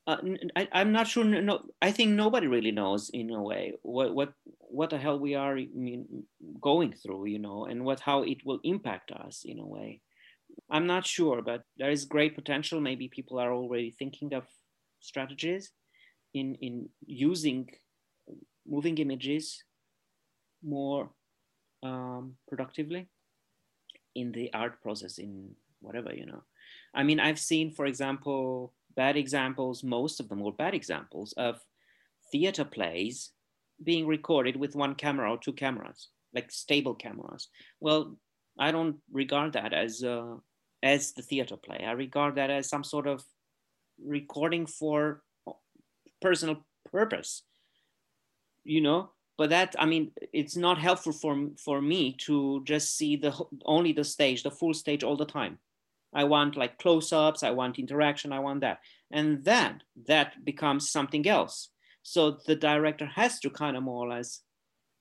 [0.08, 0.18] Uh,
[0.56, 1.24] I, I'm not sure.
[1.24, 5.36] No, I think nobody really knows in a way what what what the hell we
[5.36, 6.24] are mean,
[6.62, 10.02] going through, you know, and what how it will impact us in a way.
[10.70, 12.80] I'm not sure, but there is great potential.
[12.80, 14.46] Maybe people are already thinking of
[15.00, 15.72] strategies
[16.34, 17.70] in in using
[18.66, 19.64] moving images
[20.64, 21.10] more
[21.84, 23.10] um, productively
[24.16, 26.44] in the art process in whatever you know.
[26.94, 31.60] I mean i've seen for example bad examples most of them were bad examples of
[32.32, 33.32] theater plays
[33.84, 37.50] being recorded with one camera or two cameras like stable cameras.
[37.80, 38.18] Well
[38.60, 40.36] i don't regard that as uh,
[40.84, 41.80] as the theater play.
[41.86, 43.24] I regard that as some sort of
[44.04, 45.22] recording for
[46.22, 47.44] personal purpose
[48.64, 53.16] you know but that i mean it's not helpful for for me to just see
[53.16, 53.34] the
[53.66, 55.58] only the stage the full stage all the time.
[56.16, 58.80] I want like close-ups i want interaction i want that.
[59.12, 61.70] And then that becomes something else.
[62.04, 64.42] So the director has to kind of more or less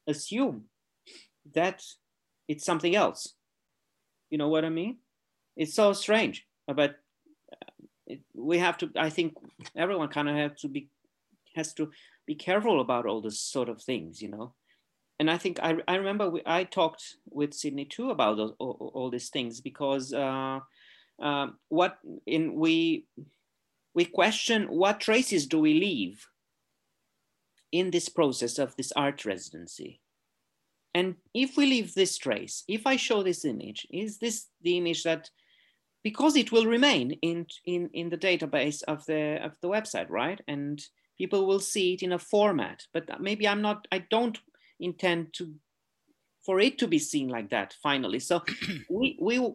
[0.07, 0.65] assume
[1.55, 1.83] that
[2.49, 3.35] it's something else.
[4.31, 4.99] You know what i mean?
[5.57, 6.97] It's so strange uh, but
[7.53, 7.71] uh,
[8.07, 9.37] it, we have to i think
[9.77, 10.89] everyone kind of has to be
[11.55, 11.91] has to
[12.27, 14.55] be careful about all this sort of things, you know.
[15.19, 18.91] And I think I, I remember we, I talked with Sydney too about those, all,
[18.95, 20.61] all these things because uh,
[21.23, 23.07] uh, what in we
[23.95, 26.27] we question what traces do we leave
[27.71, 30.01] in this process of this art residency.
[30.95, 35.05] And if we leave this trace, if I show this image, is this the image
[35.05, 35.31] that
[36.03, 40.41] because it will remain in in in the database of the of the website, right?
[40.49, 40.83] And
[41.23, 44.41] people will see it in a format but maybe i'm not i don't
[44.81, 45.55] intend to
[46.45, 48.19] for it to be seen like that finally.
[48.19, 48.43] So
[48.91, 49.53] we we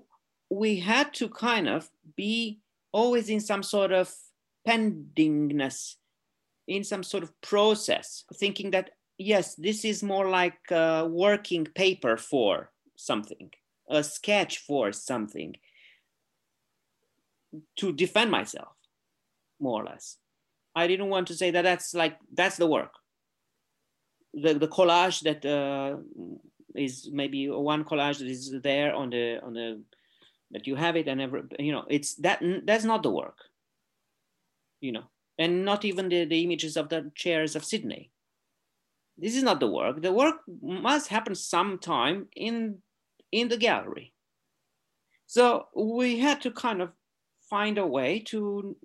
[0.49, 2.59] we had to kind of be
[2.91, 4.13] always in some sort of
[4.67, 5.95] pendingness
[6.67, 12.17] in some sort of process thinking that yes this is more like a working paper
[12.17, 13.49] for something
[13.89, 15.55] a sketch for something
[17.77, 18.75] to defend myself
[19.59, 20.17] more or less
[20.77, 22.93] I didn't want to say that that's like that's the work.
[24.35, 25.97] The the collage that uh,
[26.75, 29.81] is maybe one collage that is there on the on the
[30.51, 33.39] that you have it and every you know it's that that's not the work.
[34.79, 35.05] You know,
[35.39, 38.11] and not even the, the images of the chairs of Sydney.
[39.17, 40.03] This is not the work.
[40.03, 42.83] The work must happen sometime in
[43.31, 44.13] in the gallery.
[45.25, 46.91] So we had to kind of
[47.49, 48.77] find a way to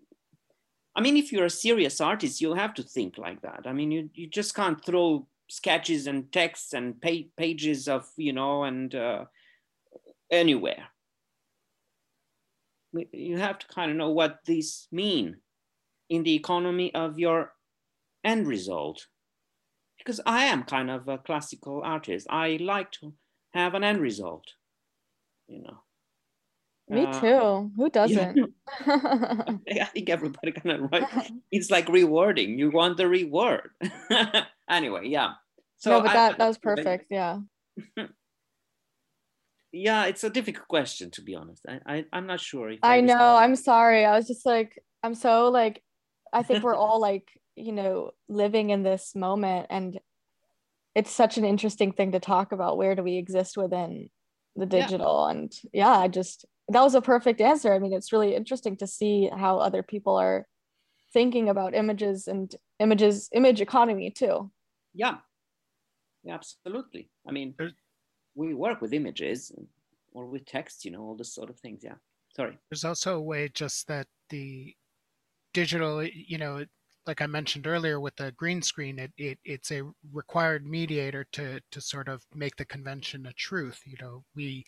[0.95, 3.62] I mean, if you're a serious artist, you'll have to think like that.
[3.64, 8.32] I mean, you, you just can't throw sketches and texts and pa- pages of, you
[8.32, 9.24] know, and uh,
[10.30, 10.88] anywhere.
[13.12, 15.38] You have to kind of know what these mean
[16.11, 17.55] in the economy of your
[18.22, 19.07] end result.
[19.97, 22.26] Because I am kind of a classical artist.
[22.28, 23.14] I like to
[23.55, 24.45] have an end result,
[25.49, 25.78] you know.
[26.93, 27.70] Me uh, too.
[27.76, 28.36] Who doesn't?
[28.36, 28.45] Yeah.
[29.82, 31.32] I think everybody kind of right.
[31.51, 32.59] It's like rewarding.
[32.59, 33.70] You want the reward.
[34.70, 35.32] anyway, yeah.
[35.78, 37.07] So no, but I, that that was perfect.
[37.11, 37.38] Yeah.
[39.72, 41.64] yeah, it's a difficult question to be honest.
[41.66, 42.70] I, I I'm not sure.
[42.82, 43.36] I, I know.
[43.36, 44.05] I'm sorry.
[44.05, 45.82] I was just like, I'm so like,
[46.30, 49.99] I think we're all like, you know, living in this moment, and
[50.95, 52.76] it's such an interesting thing to talk about.
[52.76, 54.11] Where do we exist within
[54.57, 55.26] the digital?
[55.26, 55.36] Yeah.
[55.38, 57.73] And yeah, I just that was a perfect answer.
[57.73, 60.47] I mean, it's really interesting to see how other people are
[61.13, 64.51] thinking about images and images, image economy too.
[64.95, 65.17] Yeah,
[66.25, 67.11] yeah absolutely.
[67.29, 67.55] I mean,
[68.35, 69.53] we work with images
[70.13, 71.83] or with text, you know, all this sort of things.
[71.83, 71.95] Yeah.
[72.35, 72.59] Sorry.
[72.71, 74.75] There's also a way just that the
[75.53, 76.65] digital, you know,
[77.07, 79.83] like I mentioned earlier with the green screen, it, it it's a
[80.13, 83.81] required mediator to to sort of make the convention a truth.
[83.85, 84.65] You know, we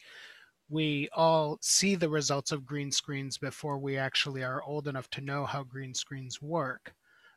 [0.69, 5.21] we all see the results of green screens before we actually are old enough to
[5.21, 6.95] know how green screens work.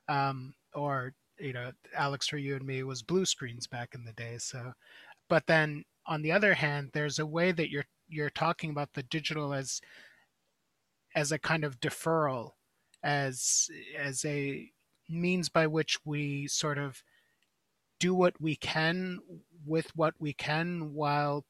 [0.07, 4.13] Um, or, you know, Alex, for you and me, was blue screens back in the
[4.13, 4.37] day.
[4.37, 4.71] So,
[5.29, 9.03] but then on the other hand, there's a way that you're you're talking about the
[9.03, 9.81] digital as
[11.15, 12.51] as a kind of deferral,
[13.03, 14.69] as as a
[15.09, 17.01] means by which we sort of
[17.99, 19.19] do what we can
[19.65, 21.43] with what we can while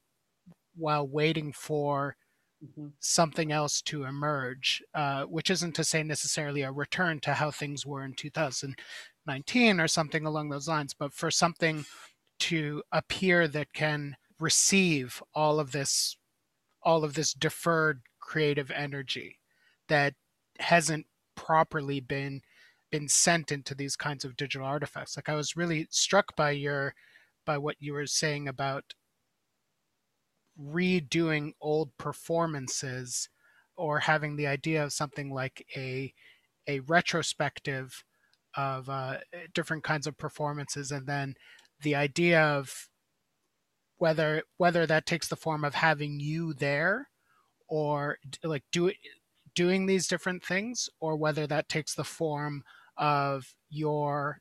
[0.78, 2.16] while waiting for
[2.64, 2.88] mm-hmm.
[3.00, 7.84] something else to emerge, uh, which isn't to say necessarily a return to how things
[7.84, 11.84] were in 2019 or something along those lines, but for something
[12.38, 16.16] to appear that can receive all of this
[16.82, 19.36] all of this deferred creative energy
[19.88, 20.14] that
[20.60, 22.40] hasn't properly been
[22.90, 26.94] been sent into these kinds of digital artifacts like i was really struck by your
[27.44, 28.94] by what you were saying about
[30.60, 33.28] redoing old performances
[33.76, 36.12] or having the idea of something like a
[36.66, 38.04] a retrospective
[38.54, 39.18] of uh,
[39.54, 41.34] different kinds of performances and then
[41.82, 42.88] the idea of
[43.98, 47.08] whether whether that takes the form of having you there
[47.68, 48.96] or like do it
[49.54, 52.62] doing these different things or whether that takes the form
[52.96, 54.40] of your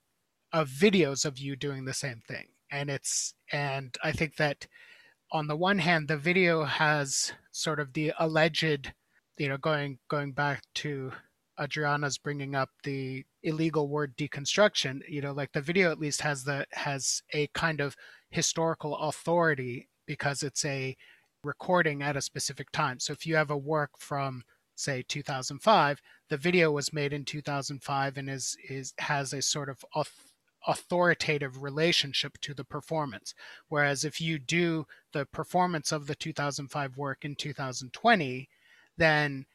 [0.53, 2.47] of videos of you doing the same thing.
[2.71, 4.67] And it's and i think that
[5.31, 8.93] on the one hand the video has sort of the alleged
[9.37, 11.11] you know going going back to
[11.59, 16.43] adriana's bringing up the illegal word deconstruction you know like the video at least has
[16.43, 17.95] the has a kind of
[18.29, 20.95] historical authority because it's a
[21.43, 22.99] recording at a specific time.
[22.99, 24.43] So if you have a work from
[24.75, 25.99] say 2005
[26.29, 29.83] the video was made in 2005 and is is has a sort of
[30.67, 33.33] authoritative relationship to the performance.
[33.69, 38.49] Whereas if you do the performance of the 2005 work in 2020
[38.97, 39.45] then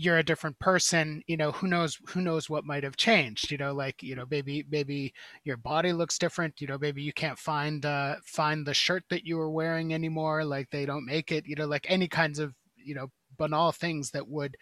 [0.00, 3.58] you're a different person you know who knows who knows what might have changed you
[3.58, 5.12] know like you know maybe maybe
[5.42, 9.26] your body looks different you know maybe you can't find uh find the shirt that
[9.26, 12.54] you were wearing anymore like they don't make it you know like any kinds of
[12.76, 14.56] you know banal things that would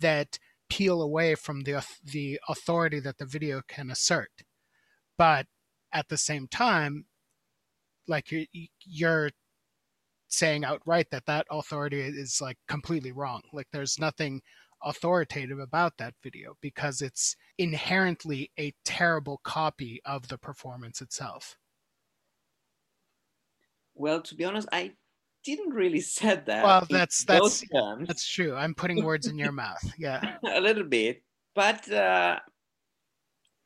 [0.00, 0.38] that
[0.68, 4.30] peel away from the the authority that the video can assert
[5.16, 5.46] but
[5.92, 7.06] at the same time
[8.06, 8.46] like you're,
[8.84, 9.30] you're
[10.28, 14.40] saying outright that that authority is like completely wrong like there's nothing
[14.82, 21.56] authoritative about that video because it's inherently a terrible copy of the performance itself.
[23.94, 24.92] Well, to be honest, I
[25.56, 26.64] didn't really said that.
[26.64, 27.64] Well, that's that's
[28.06, 28.54] that's true.
[28.54, 29.82] I'm putting words in your mouth.
[29.98, 31.22] Yeah, a little bit,
[31.54, 32.38] but uh,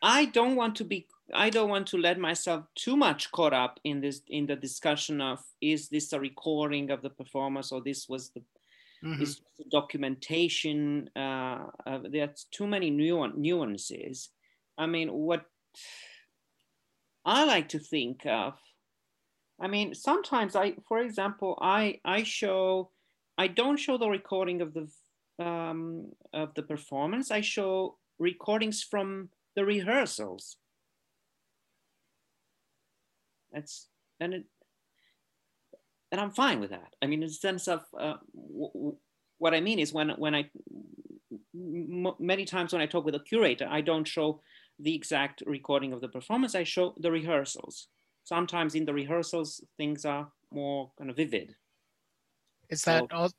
[0.00, 1.06] I don't want to be.
[1.34, 5.20] I don't want to let myself too much caught up in this in the discussion
[5.20, 8.42] of is this a recording of the performance or this was the
[9.04, 9.22] Mm-hmm.
[9.22, 11.10] It's documentation.
[11.16, 14.28] Uh, uh, there's too many nuances.
[14.78, 15.44] I mean, what
[17.24, 18.54] I like to think of.
[19.62, 22.90] I mean, sometimes I, for example, I I show,
[23.38, 24.88] I don't show the recording of the
[25.44, 27.30] um, of the performance.
[27.30, 30.56] I show recordings from the rehearsals.
[33.52, 33.88] That's
[34.18, 34.44] and it
[36.10, 36.94] and I'm fine with that.
[37.00, 38.16] I mean, in the sense of uh,
[39.38, 40.50] what I mean is when when I
[41.54, 44.40] many times when I talk with a curator, I don't show
[44.80, 46.56] the exact recording of the performance.
[46.56, 47.86] I show the rehearsals.
[48.24, 51.54] Sometimes in the rehearsals, things are more kind of vivid.
[52.68, 53.30] Is that so, all?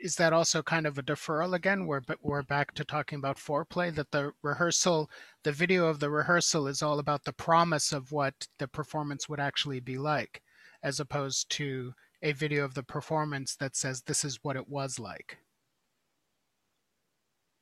[0.00, 1.86] Is that also kind of a deferral again?
[1.86, 3.94] We're we're back to talking about foreplay.
[3.94, 5.10] That the rehearsal,
[5.42, 9.40] the video of the rehearsal, is all about the promise of what the performance would
[9.40, 10.42] actually be like
[10.82, 14.98] as opposed to a video of the performance that says this is what it was
[14.98, 15.38] like?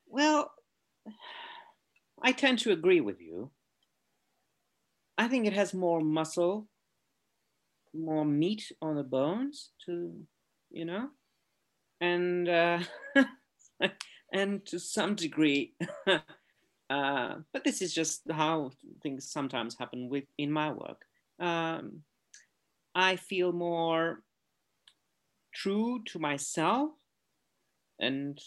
[0.07, 0.51] Well,
[2.21, 3.51] I tend to agree with you.
[5.17, 6.67] I think it has more muscle,
[7.93, 10.13] more meat on the bones to,
[10.71, 11.09] you know,
[12.01, 12.79] and uh,
[14.33, 15.73] and to some degree,
[16.89, 21.05] uh, but this is just how things sometimes happen with in my work.
[21.39, 22.03] Um,
[22.95, 24.23] I feel more
[25.53, 26.91] true to myself.
[27.99, 28.39] And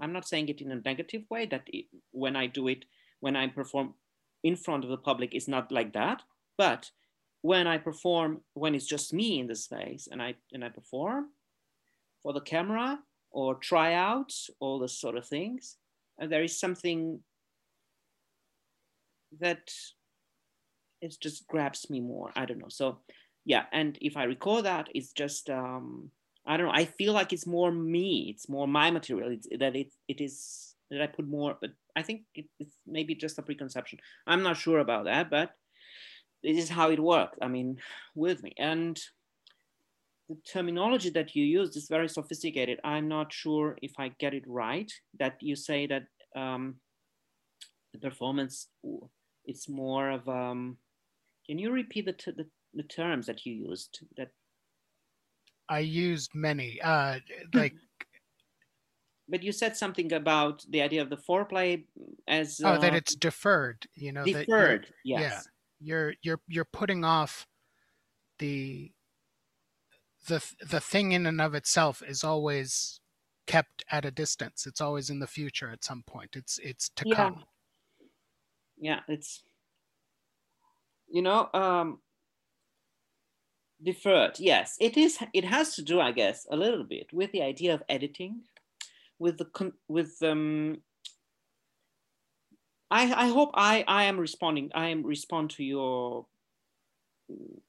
[0.00, 2.84] I'm not saying it in a negative way that it, when I do it,
[3.20, 3.94] when I perform
[4.42, 6.22] in front of the public, is not like that.
[6.56, 6.90] But
[7.42, 11.28] when I perform, when it's just me in the space and I, and I perform
[12.22, 12.98] for the camera
[13.30, 15.76] or try out all the sort of things,
[16.20, 17.20] uh, there is something
[19.40, 19.72] that
[21.00, 22.30] it just grabs me more.
[22.36, 22.68] I don't know.
[22.68, 22.98] So
[23.44, 26.10] yeah and if i record that it's just um
[26.46, 29.74] i don't know i feel like it's more me it's more my material it's that
[29.76, 33.42] it, it is that i put more but i think it, it's maybe just a
[33.42, 35.52] preconception i'm not sure about that but
[36.42, 37.78] this is how it works i mean
[38.14, 39.00] with me and
[40.28, 44.44] the terminology that you use is very sophisticated i'm not sure if i get it
[44.46, 46.04] right that you say that
[46.36, 46.76] um,
[47.92, 48.68] the performance
[49.44, 50.76] it's more of um,
[51.46, 54.30] can you repeat the, the the terms that you used that
[55.68, 56.80] I used many.
[56.82, 57.20] Uh,
[57.54, 57.74] like,
[59.30, 61.84] but you said something about the idea of the foreplay
[62.26, 63.86] as oh, that uh, it's deferred.
[63.94, 64.88] You know, deferred.
[65.04, 65.20] yes.
[65.20, 65.40] Yeah,
[65.80, 67.46] you're you're you're putting off
[68.38, 68.92] the
[70.26, 73.00] the the thing in and of itself is always
[73.46, 74.66] kept at a distance.
[74.66, 76.34] It's always in the future at some point.
[76.34, 77.14] It's it's to yeah.
[77.14, 77.44] come.
[78.78, 79.42] Yeah, it's
[81.10, 81.98] you know um
[83.82, 87.42] deferred yes it is it has to do i guess a little bit with the
[87.42, 88.42] idea of editing
[89.20, 90.78] with the with um
[92.90, 96.26] i i hope i i am responding i am respond to your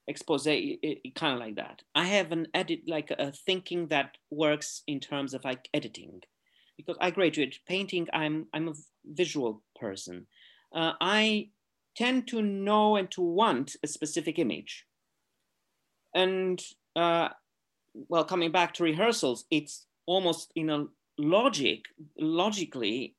[0.07, 1.81] expose kind of like that.
[1.95, 6.21] I have an edit, like a thinking that works in terms of like editing,
[6.77, 8.07] because I graduated painting.
[8.13, 8.73] I'm I'm a
[9.05, 10.27] visual person.
[10.73, 11.49] Uh, I
[11.95, 14.85] tend to know and to want a specific image,
[16.15, 16.61] and
[16.95, 17.29] uh,
[17.93, 20.85] well, coming back to rehearsals, it's almost in a
[21.17, 21.85] logic
[22.17, 23.15] logically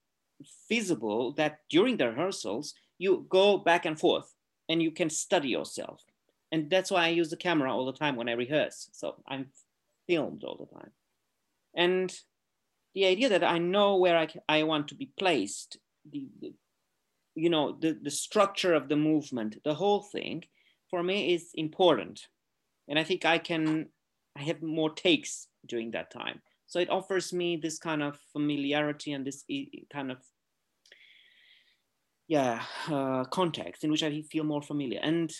[0.69, 4.35] feasible that during the rehearsals you go back and forth
[4.69, 6.03] and you can study yourself
[6.53, 8.91] and that's why I use the camera all the time when I rehearse.
[8.93, 9.47] So I'm
[10.07, 10.91] filmed all the time.
[11.75, 12.15] And
[12.95, 15.79] the idea that I know where I, I want to be placed,
[16.09, 16.53] the, the,
[17.35, 20.45] you know, the, the structure of the movement, the whole thing,
[20.91, 22.29] for me is important.
[22.87, 23.89] And I think I can,
[24.37, 26.43] I have more takes during that time.
[26.73, 29.45] So it offers me this kind of familiarity and this
[29.93, 30.17] kind of,
[32.29, 34.99] yeah, uh, context in which I feel more familiar.
[35.03, 35.31] And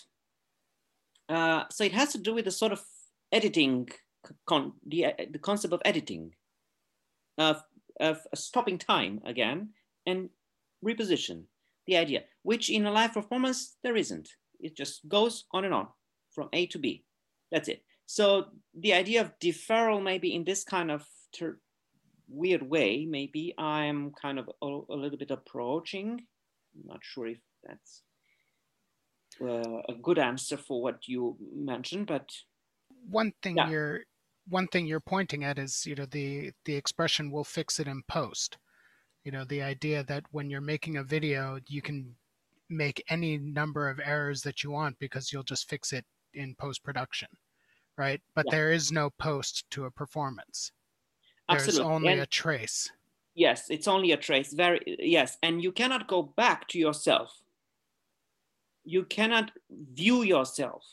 [1.27, 2.83] uh, so it has to do with the sort of
[3.31, 3.89] editing,
[4.45, 6.35] con- the, uh, the concept of editing,
[7.39, 7.63] of,
[7.99, 9.69] of stopping time again
[10.05, 10.29] and
[10.85, 11.45] reposition
[11.87, 14.29] the idea, which in a live performance, there isn't.
[14.59, 15.87] It just goes on and on
[16.29, 17.05] from A to B.
[17.51, 17.83] That's it.
[18.05, 21.03] So the idea of deferral, maybe in this kind of
[21.33, 21.59] ter-
[22.27, 26.21] weird way, maybe I'm kind of a, a little bit approaching.
[26.75, 28.03] I'm not sure if that's
[29.41, 32.29] uh, a good answer for what you mentioned, but
[33.09, 33.69] one thing yeah.
[33.69, 34.01] you're
[34.47, 38.03] one thing you're pointing at is you know the the expression "we'll fix it in
[38.07, 38.57] post."
[39.23, 42.15] You know the idea that when you're making a video, you can
[42.69, 46.83] make any number of errors that you want because you'll just fix it in post
[46.83, 47.27] production,
[47.97, 48.21] right?
[48.35, 48.51] But yeah.
[48.51, 50.71] there is no post to a performance.
[51.49, 51.83] Absolutely.
[51.83, 52.91] There's only and a trace.
[53.35, 54.53] Yes, it's only a trace.
[54.53, 57.43] Very yes, and you cannot go back to yourself
[58.83, 60.83] you cannot view yourself.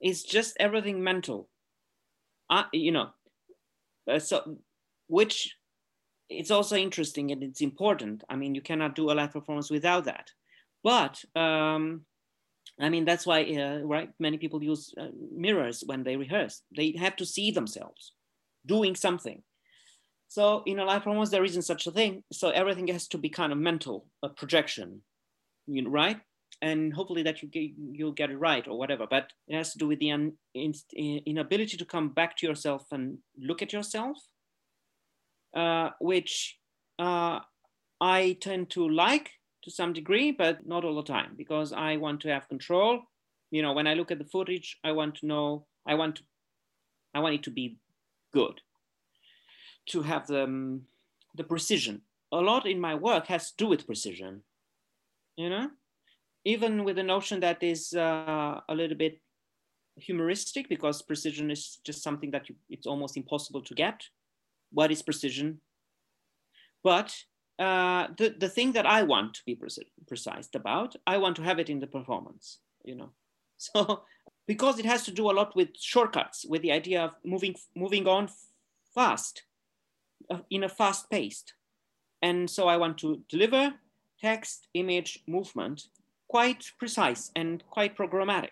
[0.00, 1.48] It's just everything mental.
[2.48, 3.10] Uh, you know,
[4.10, 4.58] uh, so
[5.08, 5.56] which
[6.28, 8.24] it's also interesting and it's important.
[8.28, 10.32] I mean, you cannot do a live performance without that.
[10.82, 12.06] But um,
[12.80, 14.10] I mean, that's why, uh, right?
[14.18, 16.62] Many people use uh, mirrors when they rehearse.
[16.76, 18.14] They have to see themselves
[18.66, 19.42] doing something.
[20.30, 22.22] So in a live performance, there isn't such a thing.
[22.32, 25.02] So everything has to be kind of mental, a projection,
[25.66, 26.20] you know, right?
[26.62, 29.06] and hopefully that you get, you'll get it right or whatever.
[29.08, 30.74] But it has to do with the un, in,
[31.26, 34.18] inability to come back to yourself and look at yourself,
[35.56, 36.58] uh, which
[36.98, 37.40] uh,
[38.00, 39.30] I tend to like
[39.64, 43.00] to some degree, but not all the time because I want to have control.
[43.50, 46.22] You know, when I look at the footage, I want to know, I want to,
[47.14, 47.78] I want it to be
[48.32, 48.60] good,
[49.86, 50.82] to have the, um,
[51.34, 52.02] the precision.
[52.32, 54.42] A lot in my work has to do with precision,
[55.36, 55.70] you know?
[56.44, 59.20] even with the notion that is uh, a little bit
[59.96, 64.02] humoristic because precision is just something that you, it's almost impossible to get.
[64.72, 65.60] What is precision?
[66.82, 67.14] But
[67.58, 69.58] uh, the, the thing that I want to be
[70.06, 73.10] precise about, I want to have it in the performance, you know.
[73.62, 74.04] So
[74.46, 78.08] because it has to do a lot with shortcuts, with the idea of moving, moving
[78.08, 78.30] on
[78.94, 79.42] fast,
[80.50, 81.54] in a fast paced.
[82.22, 83.74] And so I want to deliver
[84.20, 85.88] text, image, movement
[86.28, 88.50] quite precise and quite programmatic.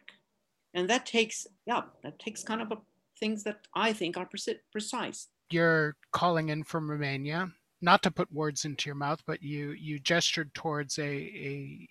[0.75, 2.79] And that takes, yeah, that takes kind of a,
[3.21, 4.29] things that I think are
[4.73, 5.29] precise.
[5.51, 7.51] You're calling in from Romania,
[7.81, 11.89] not to put words into your mouth, but you you gestured towards a, a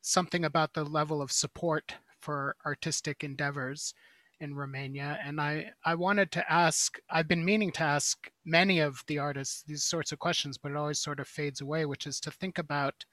[0.00, 3.92] something about the level of support for artistic endeavors
[4.40, 5.18] in Romania.
[5.24, 9.62] And I, I wanted to ask, I've been meaning to ask many of the artists
[9.66, 12.58] these sorts of questions, but it always sort of fades away, which is to think
[12.58, 13.04] about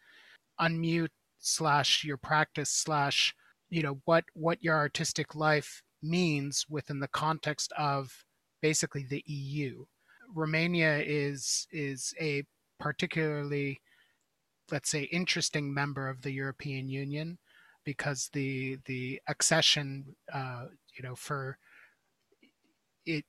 [0.59, 1.09] unmute
[1.39, 3.35] slash your practice slash
[3.69, 8.23] you know what what your artistic life means within the context of
[8.61, 9.83] basically the EU.
[10.33, 12.43] Romania is is a
[12.79, 13.81] particularly
[14.71, 17.37] let's say interesting member of the European Union
[17.83, 20.65] because the the accession uh,
[20.97, 21.57] you know for
[23.05, 23.25] it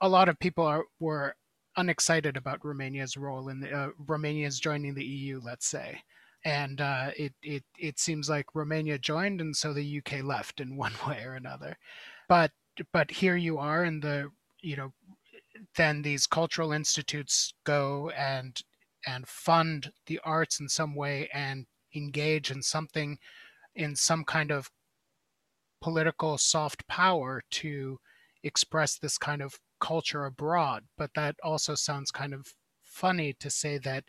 [0.00, 1.34] a lot of people are were
[1.76, 6.02] unexcited about Romania's role in the, uh, Romania's joining the EU, let's say.
[6.44, 10.76] And uh, it, it, it seems like Romania joined, and so the UK left in
[10.84, 11.76] one way or another.
[12.28, 12.52] But
[12.92, 14.30] but here you are, and the
[14.62, 14.92] you know,
[15.76, 18.58] then these cultural institutes go and
[19.06, 23.18] and fund the arts in some way and engage in something
[23.74, 24.70] in some kind of
[25.80, 27.98] political soft power to
[28.42, 30.84] express this kind of culture abroad.
[30.96, 34.04] But that also sounds kind of funny to say that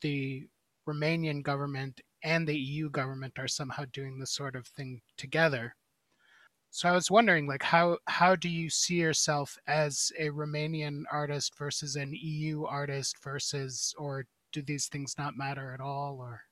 [0.00, 0.48] the
[0.88, 5.74] Romanian government and the EU government are somehow doing this sort of thing together.
[6.70, 11.56] So I was wondering, like, how how do you see yourself as a Romanian artist
[11.58, 16.42] versus an EU artist versus, or do these things not matter at all, or?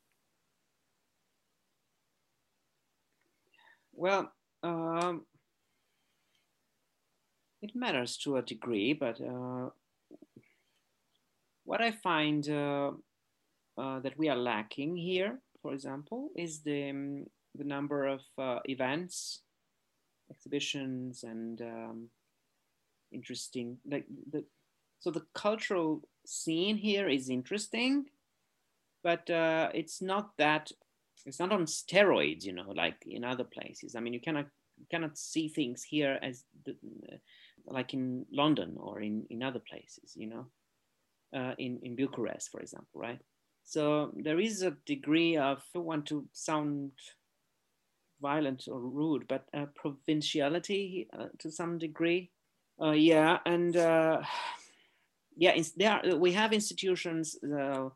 [3.92, 4.32] Well,
[4.62, 5.26] um,
[7.62, 9.70] it matters to a degree, but uh,
[11.64, 12.92] what I find uh,
[13.76, 18.58] uh, that we are lacking here, for example, is the um, the number of uh,
[18.66, 19.40] events,
[20.30, 22.08] exhibitions, and um,
[23.12, 24.44] interesting like the
[25.00, 28.06] so the cultural scene here is interesting,
[29.02, 30.72] but uh, it's not that
[31.26, 33.94] it's not on steroids, you know, like in other places.
[33.94, 34.46] I mean, you cannot
[34.78, 36.76] you cannot see things here as the,
[37.66, 40.46] like in London or in, in other places, you know,
[41.36, 43.20] uh, in, in Bucharest, for example, right?
[43.64, 46.92] So there is a degree of, I don't want to sound
[48.20, 52.30] violent or rude, but uh, provinciality uh, to some degree.
[52.80, 54.22] Uh, yeah, and uh,
[55.36, 57.88] yeah, there are, we have institutions uh, uh,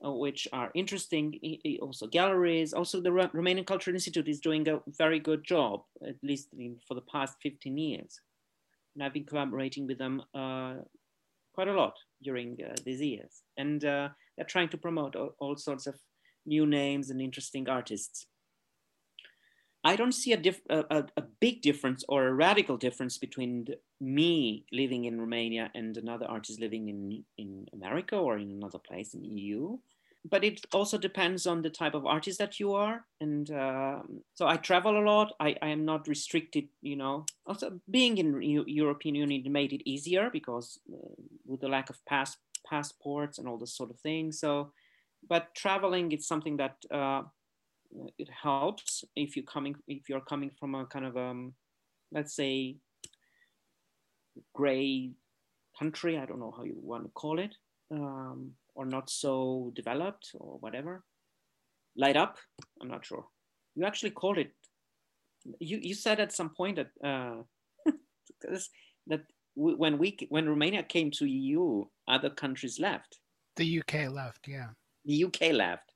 [0.00, 1.38] which are interesting.
[1.80, 2.72] Also, galleries.
[2.72, 6.94] Also, the Romanian Cultural Institute is doing a very good job, at least in, for
[6.94, 8.20] the past 15 years.
[8.94, 10.74] And I've been collaborating with them uh,
[11.52, 13.42] quite a lot during uh, these years.
[13.56, 15.96] And uh, they're trying to promote all, all, sorts of
[16.46, 18.26] new names and interesting artists.
[19.84, 23.68] I don't see a, a, a, big difference or a radical difference between
[24.00, 29.14] me living in Romania and another artist living in, in America or in another place
[29.14, 29.78] in EU.
[30.28, 33.04] But it also depends on the type of artist that you are.
[33.20, 35.32] And um, so I travel a lot.
[35.38, 37.24] I, I am not restricted, you know.
[37.46, 40.96] Also, being in U- European Union made it easier because uh,
[41.46, 42.36] with the lack of pass-
[42.68, 44.32] passports and all this sort of thing.
[44.32, 44.72] So,
[45.28, 47.22] but traveling is something that uh,
[48.18, 51.54] it helps if you're coming if you're coming from a kind of um
[52.12, 52.76] let's say
[54.54, 55.10] gray
[55.78, 57.54] country i don't know how you want to call it
[57.90, 61.02] um, or not so developed or whatever
[61.96, 62.36] light up
[62.80, 63.26] i'm not sure.
[63.74, 64.52] You actually called it
[65.60, 67.42] you you said at some point that uh,
[69.06, 69.22] that
[69.54, 73.18] when we when romania came to eu other countries left.
[73.56, 74.70] The uk left yeah.
[75.04, 75.87] The uk left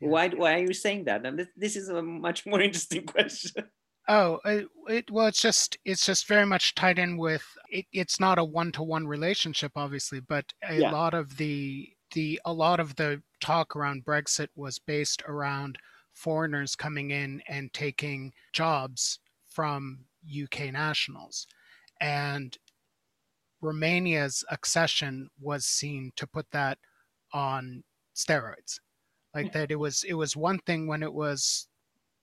[0.00, 1.24] why, why are you saying that?
[1.24, 3.64] And this, this is a much more interesting question.
[4.08, 8.18] Oh, it, it, well, it's just it's just very much tied in with it, it's
[8.18, 10.90] not a one to one relationship, obviously, but a yeah.
[10.90, 15.78] lot of the the a lot of the talk around Brexit was based around
[16.12, 21.46] foreigners coming in and taking jobs from UK nationals,
[22.00, 22.58] and
[23.60, 26.78] Romania's accession was seen to put that
[27.32, 27.84] on
[28.16, 28.80] steroids
[29.34, 31.68] like that it was it was one thing when it was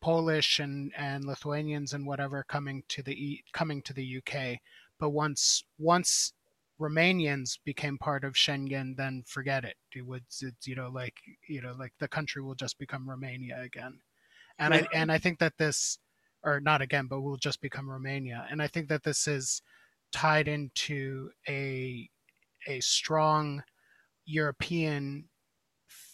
[0.01, 4.60] Polish and and Lithuanians and whatever coming to the coming to the UK,
[4.99, 6.34] but once once
[6.80, 9.76] Romanians became part of Schengen, then forget it.
[9.95, 11.16] It would, it's, you know, like
[11.47, 13.99] you know, like the country will just become Romania again,
[14.60, 15.97] and I and I think that this,
[16.43, 19.62] or not again, but will just become Romania, and I think that this is
[20.12, 22.08] tied into a
[22.68, 23.64] a strong
[24.26, 25.30] European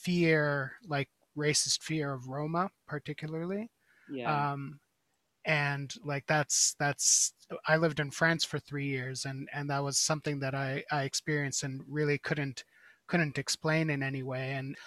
[0.03, 3.69] fear, like racist fear of Roma, particularly.
[4.11, 4.53] Yeah.
[4.53, 4.79] Um,
[5.45, 7.33] and like that's that's
[7.67, 11.03] I lived in France for three years, and and that was something that I I
[11.03, 12.63] experienced and really couldn't
[13.07, 14.53] couldn't explain in any way.
[14.53, 14.77] And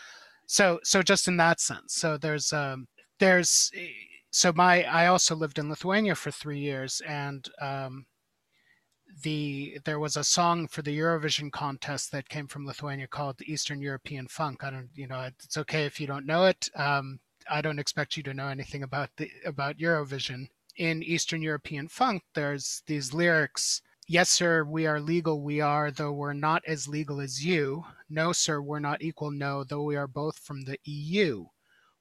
[0.47, 2.87] so so just in that sense, so there's um
[3.19, 3.71] there's
[4.31, 8.07] so my I also lived in Lithuania for three years, and um,
[9.23, 13.81] the there was a song for the Eurovision contest that came from Lithuania called Eastern
[13.81, 14.62] European Funk.
[14.62, 16.69] I don't, you know, it's okay if you don't know it.
[16.75, 20.49] Um, I don't expect you to know anything about the about Eurovision.
[20.77, 23.81] In Eastern European Funk, there's these lyrics.
[24.09, 27.85] Yes, sir, we are legal, we are, though we're not as legal as you.
[28.09, 31.47] No, sir, we're not equal, no, though we are both from the EU.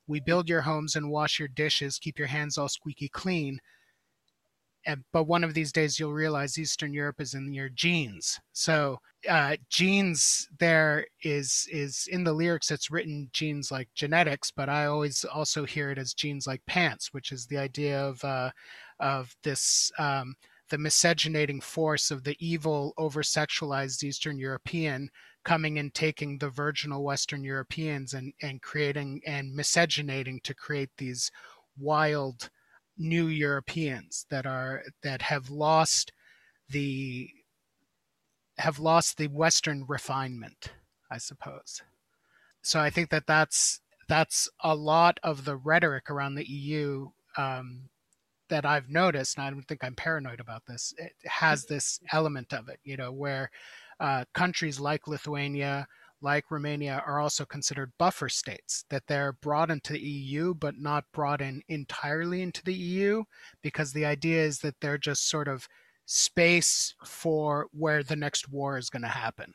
[0.05, 3.59] We build your homes and wash your dishes, keep your hands all squeaky clean
[5.11, 8.39] but one of these days you'll realize Eastern Europe is in your genes.
[8.53, 12.71] So uh, genes there is is in the lyrics.
[12.71, 17.13] It's written genes like genetics, but I always also hear it as genes like pants,
[17.13, 18.51] which is the idea of uh,
[18.99, 19.91] of this.
[19.97, 20.35] Um,
[20.71, 25.11] the miscegenating force of the evil, over sexualized Eastern European
[25.43, 31.31] coming and taking the virginal Western Europeans and, and creating and miscegenating to create these
[31.77, 32.49] wild
[32.97, 36.11] new Europeans that are that have lost
[36.69, 37.29] the
[38.57, 40.71] have lost the Western refinement,
[41.11, 41.81] I suppose.
[42.61, 47.89] So I think that that's that's a lot of the rhetoric around the EU um,
[48.49, 50.93] that I've noticed, and I don't think I'm paranoid about this.
[50.97, 53.51] It has this element of it, you know, where
[53.99, 55.87] uh, countries like Lithuania,
[56.25, 61.05] like Romania, are also considered buffer states, that they're brought into the EU, but not
[61.13, 63.23] brought in entirely into the EU,
[63.61, 65.69] because the idea is that they're just sort of
[66.05, 69.53] space for where the next war is going to happen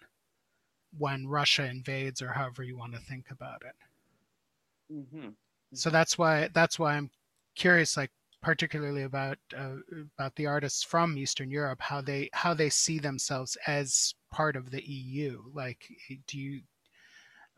[0.97, 4.95] when Russia invades, or however you want to think about it.
[4.95, 5.29] Mm-hmm.
[5.75, 5.95] So mm-hmm.
[5.95, 7.11] that's why that's why I'm
[7.55, 8.11] curious, like
[8.43, 9.77] particularly about uh,
[10.19, 14.71] about the artists from Eastern Europe, how they how they see themselves as part of
[14.71, 15.43] the EU.
[15.53, 15.87] Like,
[16.27, 16.61] do you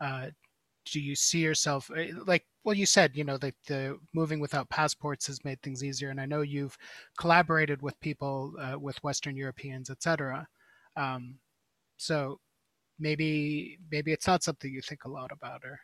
[0.01, 0.27] uh,
[0.85, 4.69] do you see yourself eh, like well you said you know that the moving without
[4.69, 6.77] passports has made things easier and i know you've
[7.17, 10.45] collaborated with people uh, with western europeans etc
[10.97, 11.35] um,
[11.97, 12.39] so
[12.99, 15.79] maybe maybe it's not something you think a lot about or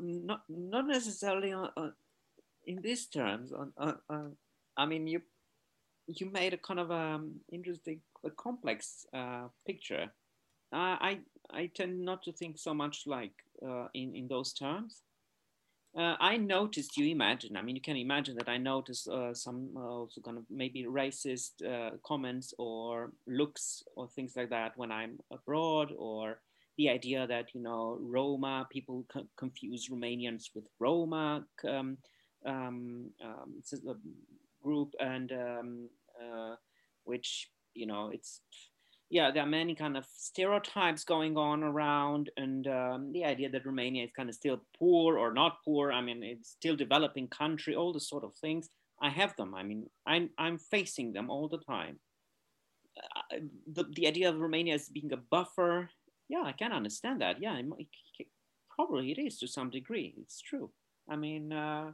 [0.00, 1.70] not not necessarily on,
[2.66, 4.36] in these terms on, on,
[4.76, 5.20] i mean you
[6.06, 10.06] you made a kind of um interesting a complex uh, picture
[10.72, 11.18] uh, i
[11.50, 13.34] i tend not to think so much like
[13.66, 15.02] uh, in in those terms
[15.96, 17.56] uh, I noticed you imagine.
[17.56, 20.84] I mean, you can imagine that I noticed uh, some uh, also kind of maybe
[20.84, 26.40] racist uh, comments or looks or things like that when I'm abroad, or
[26.78, 31.96] the idea that you know Roma people co- confuse Romanians with Roma um,
[34.64, 35.88] group, and um,
[36.20, 36.54] uh,
[37.04, 38.40] which you know it's
[39.10, 43.66] yeah, there are many kind of stereotypes going on around, and um, the idea that
[43.66, 45.92] Romania is kind of still poor or not poor.
[45.92, 48.68] I mean, it's still developing country, all the sort of things.
[49.00, 49.54] I have them.
[49.54, 52.00] I mean, I'm I'm facing them all the time.
[52.96, 53.38] Uh,
[53.72, 55.90] the the idea of Romania as being a buffer,
[56.28, 57.40] yeah, I can understand that.
[57.40, 58.26] Yeah, it,
[58.74, 60.14] probably it is to some degree.
[60.18, 60.70] It's true.
[61.08, 61.52] I mean.
[61.52, 61.92] Uh,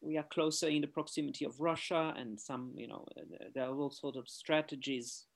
[0.00, 3.06] we are closer in the proximity of Russia, and some, you know,
[3.54, 5.26] there are all sorts of strategies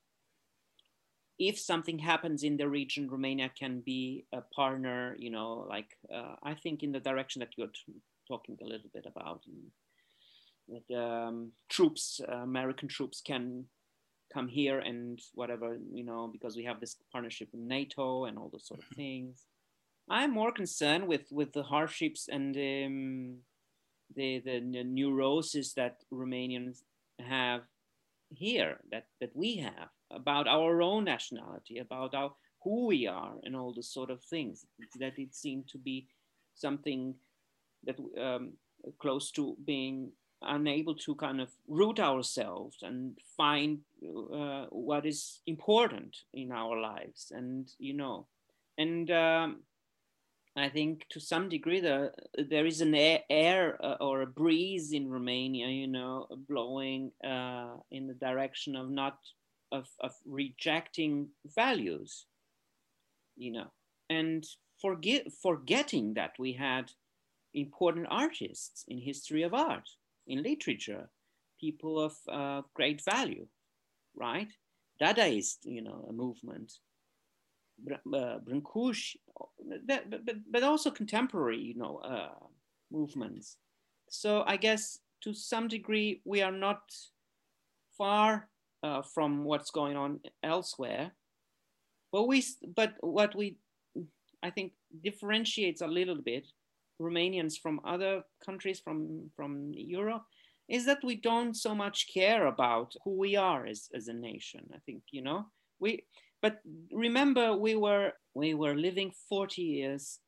[1.39, 6.35] if something happens in the region, Romania can be a partner, you know, like uh,
[6.43, 7.71] I think in the direction that you're
[8.27, 9.41] talking a little bit about.
[10.69, 13.65] that um, troops, uh, American troops can
[14.33, 18.49] come here and whatever, you know, because we have this partnership with NATO and all
[18.49, 19.01] those sort of mm-hmm.
[19.01, 19.45] things.
[20.09, 23.37] I'm more concerned with, with the hardships and um,
[24.15, 26.83] the, the, neurosis that Romanians
[27.19, 27.61] have
[28.29, 32.33] here, that, that we have about our own nationality, about our
[32.63, 34.65] who we are, and all the sort of things
[34.99, 36.07] that it seemed to be
[36.55, 37.13] something
[37.83, 38.53] that um,
[38.99, 40.11] close to being
[40.41, 43.79] unable to kind of root ourselves and find
[44.33, 48.27] uh, what is important in our lives, and you know,
[48.77, 49.59] and um,
[50.55, 54.91] I think to some degree the, there is an air, air uh, or a breeze
[54.91, 59.17] in Romania, you know, blowing uh, in the direction of not
[59.71, 62.27] of, of rejecting values,
[63.35, 63.71] you know,
[64.09, 64.45] and
[64.79, 66.91] forget, forgetting that we had
[67.55, 69.89] important artists in history of art,
[70.27, 71.09] in literature,
[71.59, 73.47] people of uh, great value,
[74.15, 74.49] right?
[75.01, 76.73] Dadaist, you know, a movement,
[77.91, 79.15] uh, Brancusi,
[79.85, 82.29] but, but, but also contemporary, you know, uh,
[82.91, 83.57] movements.
[84.09, 86.81] So I guess to some degree we are not
[87.97, 88.49] far
[88.83, 91.11] uh, from what's going on elsewhere.
[92.11, 92.43] But we,
[92.75, 93.57] but what we,
[94.43, 94.73] I think,
[95.03, 96.45] differentiates a little bit
[97.01, 100.23] Romanians from other countries from from Europe
[100.69, 104.61] is that we don't so much care about who we are as, as a nation.
[104.73, 105.45] I think you know
[105.79, 106.03] we.
[106.43, 106.59] But
[106.91, 110.19] remember, we were we were living 40 years.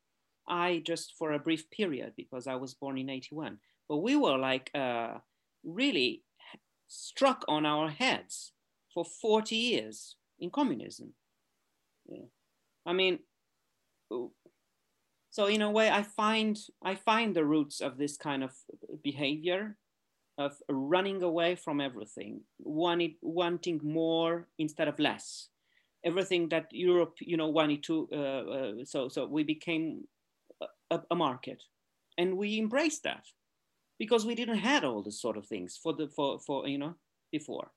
[0.48, 3.58] I just for a brief period because I was born in 81.
[3.88, 5.18] But we were like uh,
[5.62, 6.24] really
[6.88, 8.52] struck on our heads
[8.94, 11.12] for 40 years in communism.
[12.08, 12.28] Yeah.
[12.86, 13.18] I mean,
[15.30, 18.52] so in a way, I find I find the roots of this kind of
[19.04, 19.76] behavior
[20.38, 25.50] of running away from everything, wanting wanting more instead of less.
[26.06, 28.08] Everything that Europe, you know, wanted to.
[28.12, 28.16] Uh,
[28.56, 30.06] uh, so so we became
[30.90, 31.62] a, a market,
[32.16, 33.24] and we embraced that
[33.98, 36.94] because we didn't had all this sort of things for the for for you know
[37.32, 37.70] before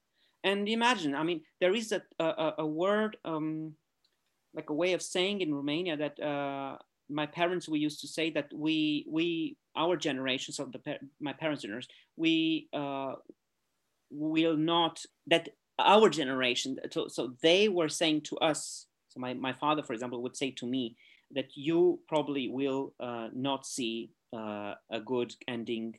[0.43, 3.73] and imagine i mean there is a, a, a word um,
[4.53, 6.77] like a way of saying in romania that uh,
[7.09, 10.79] my parents we used to say that we we our generations of the
[11.19, 13.13] my parents generation we uh,
[14.11, 15.49] will not that
[15.79, 20.21] our generation so, so they were saying to us so my, my father for example
[20.21, 20.95] would say to me
[21.31, 25.95] that you probably will uh, not see uh, a good ending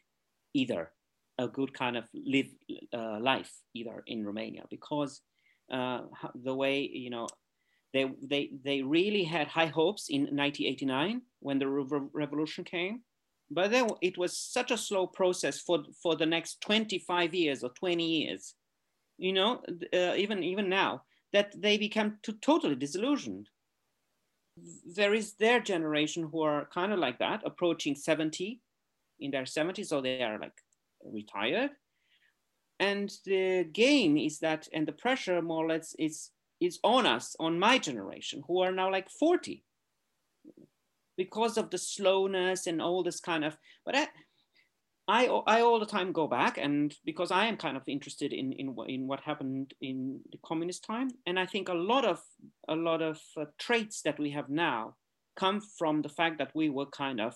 [0.54, 0.90] either,
[1.38, 2.48] a good kind of live
[2.92, 5.22] uh, life either in Romania because
[5.72, 6.02] uh,
[6.34, 7.28] the way you know
[7.92, 13.02] they they they really had high hopes in 1989 when the re- revolution came,
[13.50, 17.70] but then it was such a slow process for for the next 25 years or
[17.70, 18.54] 20 years,
[19.20, 19.62] you know,
[19.94, 21.02] uh, even even now
[21.32, 23.48] that they become to, totally disillusioned
[24.84, 28.60] there is their generation who are kind of like that, approaching 70
[29.20, 30.52] in their 70s, so they are like
[31.04, 31.70] retired.
[32.78, 37.36] And the game is that, and the pressure more or less is, is on us,
[37.38, 39.64] on my generation, who are now like 40
[41.16, 44.08] because of the slowness and all this kind of, but I,
[45.10, 48.52] I, I all the time go back and because I am kind of interested in,
[48.52, 51.10] in, in what happened in the communist time.
[51.26, 52.22] And I think a lot of,
[52.68, 54.94] a lot of uh, traits that we have now
[55.34, 57.34] come from the fact that we were kind of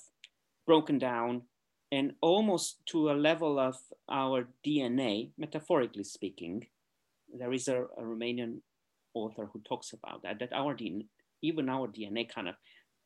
[0.69, 1.43] broken down
[1.91, 3.77] and almost to a level of
[4.09, 6.69] our DNA, metaphorically speaking.
[7.37, 8.61] There is a, a Romanian
[9.15, 11.07] author who talks about that, that our DNA,
[11.43, 12.55] even our DNA kind of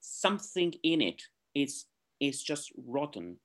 [0.00, 1.22] something in it
[1.54, 1.86] is,
[2.20, 3.38] is just rotten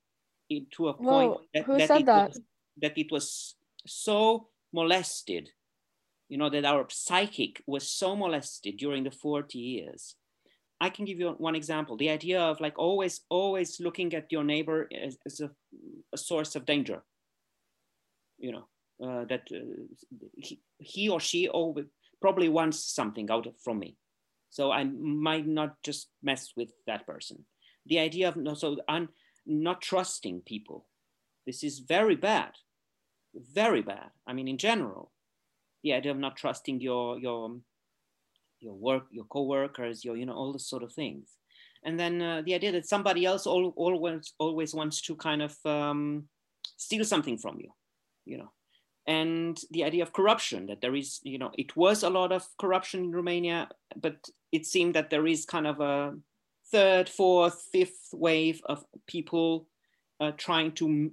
[0.49, 2.29] it, to a point Whoa, that, who that, said it that?
[2.29, 2.41] Was,
[2.81, 5.49] that it was so molested,
[6.29, 10.15] you know, that our psychic was so molested during the 40 years.
[10.81, 11.95] I can give you one example.
[11.95, 15.51] The idea of like always, always looking at your neighbor as, as a,
[16.13, 17.03] a, source of danger.
[18.37, 18.67] You know,
[19.01, 19.83] uh, that uh,
[20.35, 21.85] he, he or she always
[22.19, 23.95] probably wants something out of, from me.
[24.49, 27.45] So I might not just mess with that person.
[27.85, 29.09] The idea of no, so un,
[29.45, 30.85] not trusting people.
[31.45, 32.51] This is very bad,
[33.33, 34.09] very bad.
[34.25, 35.11] I mean, in general,
[35.83, 37.57] the idea of not trusting your your
[38.59, 41.37] your work, your co-workers, your you know all this sort of things,
[41.83, 45.55] and then uh, the idea that somebody else al- always always wants to kind of
[45.65, 46.23] um,
[46.77, 47.69] steal something from you,
[48.25, 48.51] you know,
[49.05, 52.47] and the idea of corruption that there is you know it was a lot of
[52.57, 53.67] corruption in Romania,
[54.01, 54.15] but
[54.51, 56.13] it seemed that there is kind of a
[56.72, 59.68] third, fourth, fifth wave of people
[60.20, 61.11] uh, trying to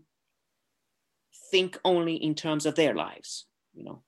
[1.50, 3.46] think only in terms of their lives.
[3.74, 4.02] You know,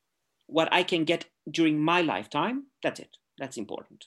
[0.46, 3.16] what I can get during my lifetime, that's it.
[3.38, 4.06] That's important.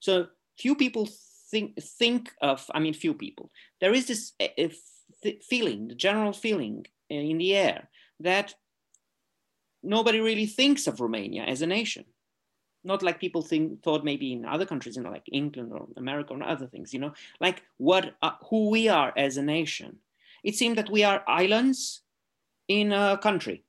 [0.00, 0.28] So
[0.58, 1.08] few people
[1.50, 2.70] think think of.
[2.74, 3.50] I mean, few people.
[3.80, 4.68] There is this uh,
[5.48, 7.88] feeling, the general feeling in the air
[8.20, 8.54] that
[9.82, 12.04] nobody really thinks of Romania as a nation
[12.84, 16.34] not like people think thought maybe in other countries, you know, like England or America
[16.34, 19.98] or other things, you know, like what uh, who we are as a nation.
[20.42, 22.02] It seemed that we are islands
[22.68, 23.64] in a country.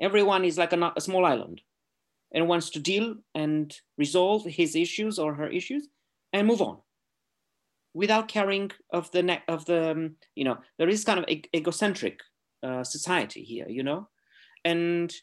[0.00, 1.62] Everyone is like a, a small island
[2.32, 5.88] and wants to deal and resolve his issues or her issues
[6.32, 6.78] and move on
[7.94, 11.44] without caring of the neck of the um, you know there is kind of e-
[11.54, 12.20] egocentric
[12.62, 14.08] uh, society here you know
[14.64, 15.14] and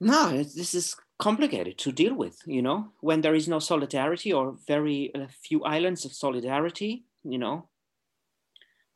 [0.00, 4.56] no this is complicated to deal with, you know, when there is no solidarity or
[4.66, 7.68] very uh, few islands of solidarity, you know.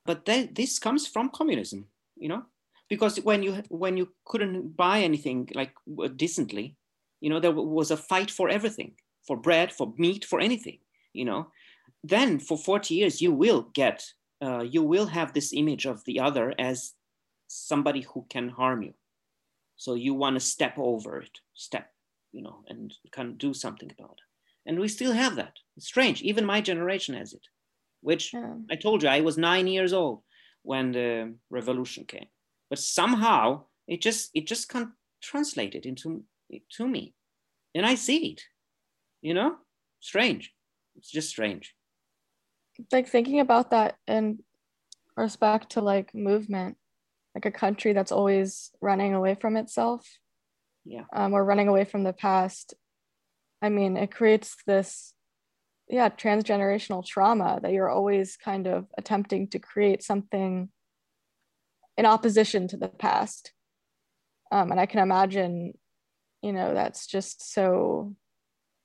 [0.05, 2.45] But then this comes from communism, you know,
[2.89, 5.73] because when you when you couldn't buy anything like
[6.16, 6.77] decently,
[7.21, 8.93] you know, there was a fight for everything,
[9.27, 10.79] for bread, for meat, for anything,
[11.12, 11.49] you know.
[12.03, 14.05] Then for 40 years, you will get,
[14.43, 16.95] uh, you will have this image of the other as
[17.47, 18.95] somebody who can harm you.
[19.77, 21.91] So you want to step over it, step
[22.33, 24.68] you know, and can do something about it.
[24.68, 25.55] And we still have that.
[25.76, 26.22] It's strange.
[26.22, 27.47] Even my generation has it,
[28.03, 28.55] which yeah.
[28.70, 30.22] I told you I was nine years old
[30.62, 32.26] when the revolution came.
[32.68, 34.91] But somehow it just it just can't
[35.22, 36.24] translate it into
[36.76, 37.14] to me,
[37.74, 38.43] and I see it.
[39.22, 39.57] You know,
[40.01, 40.53] strange.
[40.97, 41.74] It's just strange.
[42.93, 44.41] Like thinking about that in
[45.16, 46.76] respect to like movement,
[47.35, 50.07] like a country that's always running away from itself
[50.91, 51.05] yeah.
[51.12, 52.74] um, or running away from the past
[53.62, 55.14] i mean it creates this
[55.88, 60.68] yeah transgenerational trauma that you're always kind of attempting to create something
[61.97, 63.53] in opposition to the past.
[64.53, 65.74] Um, and i can imagine
[66.43, 68.14] you know that's just so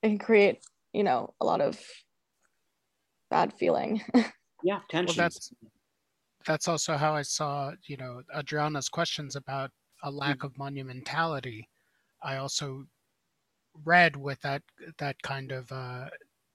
[0.02, 0.58] it can create
[0.92, 1.80] you know a lot of
[3.30, 4.02] bad feeling.
[4.64, 5.16] Yeah tension.
[5.16, 5.52] well, that's
[6.46, 9.70] that's also how i saw you know adriana's questions about
[10.02, 10.46] a lack mm-hmm.
[10.46, 11.66] of monumentality
[12.26, 12.86] I also
[13.84, 14.62] read with that
[14.98, 16.08] that kind of uh,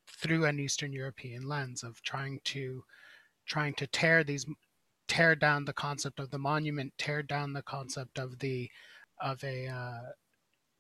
[0.07, 2.83] through an Eastern European lens of trying to
[3.47, 4.45] trying to tear these
[5.07, 8.69] tear down the concept of the monument, tear down the concept of the
[9.21, 10.11] of a uh,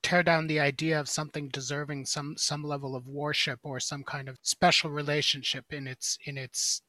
[0.03, 4.27] tear down the idea of something deserving some some level of worship or some kind
[4.27, 6.81] of special relationship in its in its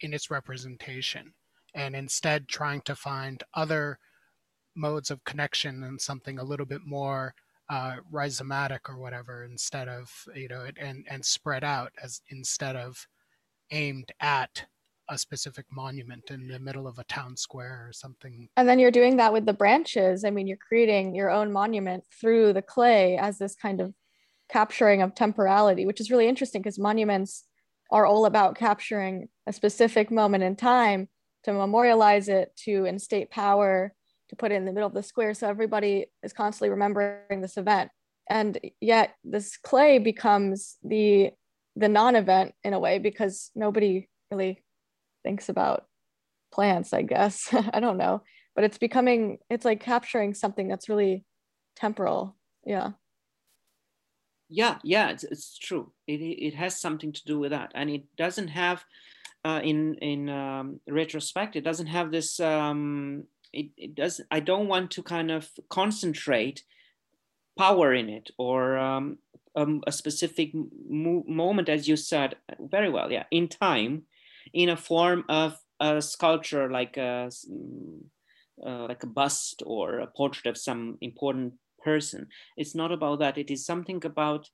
[0.00, 1.34] in its representation.
[1.74, 3.98] And instead trying to find other
[4.76, 7.34] modes of connection and something a little bit more
[7.68, 13.06] uh, rhizomatic or whatever instead of you know and and spread out as instead of
[13.72, 14.64] aimed at
[15.08, 18.48] a specific monument in the middle of a town square or something.
[18.56, 20.24] And then you're doing that with the branches.
[20.24, 23.94] I mean, you're creating your own monument through the clay as this kind of
[24.48, 27.44] capturing of temporality, which is really interesting because monuments
[27.90, 31.08] are all about capturing a specific moment in time
[31.44, 33.94] to memorialize it, to instate power,
[34.28, 35.34] to put it in the middle of the square.
[35.34, 37.90] So everybody is constantly remembering this event.
[38.28, 41.30] And yet this clay becomes the
[41.76, 44.64] the non-event in a way because nobody really
[45.22, 45.84] thinks about
[46.52, 47.54] plants, I guess.
[47.72, 48.22] I don't know.
[48.54, 51.24] But it's becoming, it's like capturing something that's really
[51.76, 52.34] temporal.
[52.64, 52.92] Yeah.
[54.48, 55.92] Yeah, yeah, it's, it's true.
[56.06, 57.72] It, it has something to do with that.
[57.74, 58.82] And it doesn't have,
[59.44, 64.68] uh, in, in um, retrospect, it doesn't have this, um, it, it does, I don't
[64.68, 66.64] want to kind of concentrate
[67.58, 69.18] power in it or um,
[69.54, 74.02] um, a specific mo- moment, as you said very well, yeah, in time
[74.52, 78.00] in a form of a sculpture like a mm,
[78.64, 82.26] uh, like a bust or a portrait of some important person.
[82.56, 83.36] It's not about that.
[83.38, 84.48] It is something about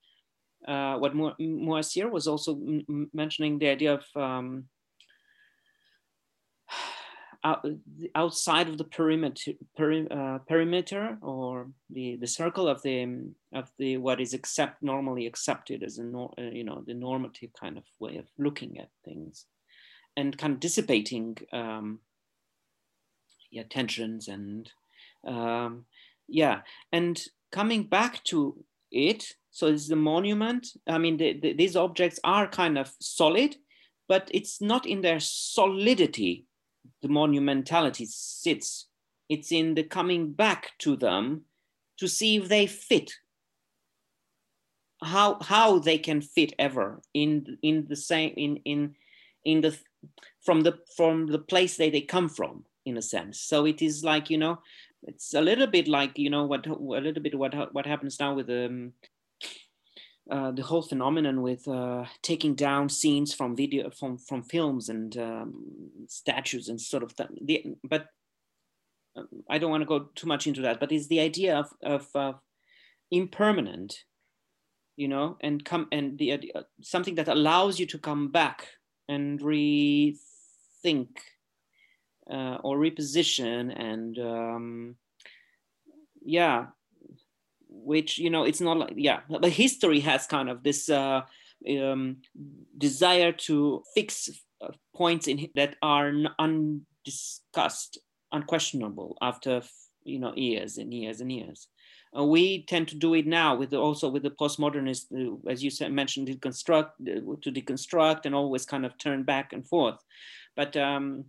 [0.67, 4.65] uh, what Mo- Moacir was also m- mentioning the idea of um,
[8.15, 13.97] outside of the perimeter, peri- uh, perimeter or the, the circle of the of the
[13.97, 17.85] what is accept normally accepted as a no, uh, you know the normative kind of
[17.99, 19.47] way of looking at things
[20.17, 21.99] and kind of dissipating um,
[23.51, 24.71] yeah tensions and
[25.27, 25.85] um,
[26.29, 26.61] yeah.
[26.93, 27.21] And
[27.51, 30.69] coming back to it so it's the monument.
[30.87, 33.57] I mean the, the, these objects are kind of solid
[34.09, 36.47] but it's not in their solidity
[37.01, 38.87] the monumentality sits
[39.33, 41.47] it's in the coming back to them
[41.97, 43.15] to see if they fit.
[45.03, 48.95] How how they can fit ever in in the same in in
[49.45, 49.77] in the
[50.45, 53.41] from the from the place that they come from in a sense.
[53.41, 54.59] So it is like you know
[55.05, 58.35] it's a little bit like you know what a little bit what what happens now
[58.35, 58.93] with um,
[60.33, 65.19] uh, the whole phenomenon with uh, taking down scenes from video from from films and
[65.19, 65.53] um,
[66.09, 68.07] statues and sort of the, but
[69.15, 71.69] um, I don't want to go too much into that but it's the idea of
[71.83, 72.33] of uh,
[73.11, 74.05] impermanent
[74.97, 78.67] you know and come and the uh, something that allows you to come back
[79.11, 80.17] and rethink
[82.31, 84.97] uh, or reposition and um,
[86.25, 86.69] yeah
[87.75, 91.23] which you know it's not like yeah but history has kind of this uh,
[91.81, 92.17] um,
[92.79, 94.29] desire to fix
[94.61, 97.99] uh, points in that are undiscussed
[98.33, 99.63] unquestionable after
[100.05, 101.69] you know years and years and years
[102.17, 105.71] uh, we tend to do it now with also with the postmodernist uh, as you
[105.71, 109.99] said, mentioned, deconstruct, uh, to deconstruct and always kind of turn back and forth.
[110.55, 111.25] But um,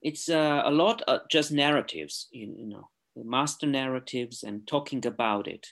[0.00, 2.88] it's a lot of just narratives, you, you, know,
[3.24, 5.66] master narratives and talking about it.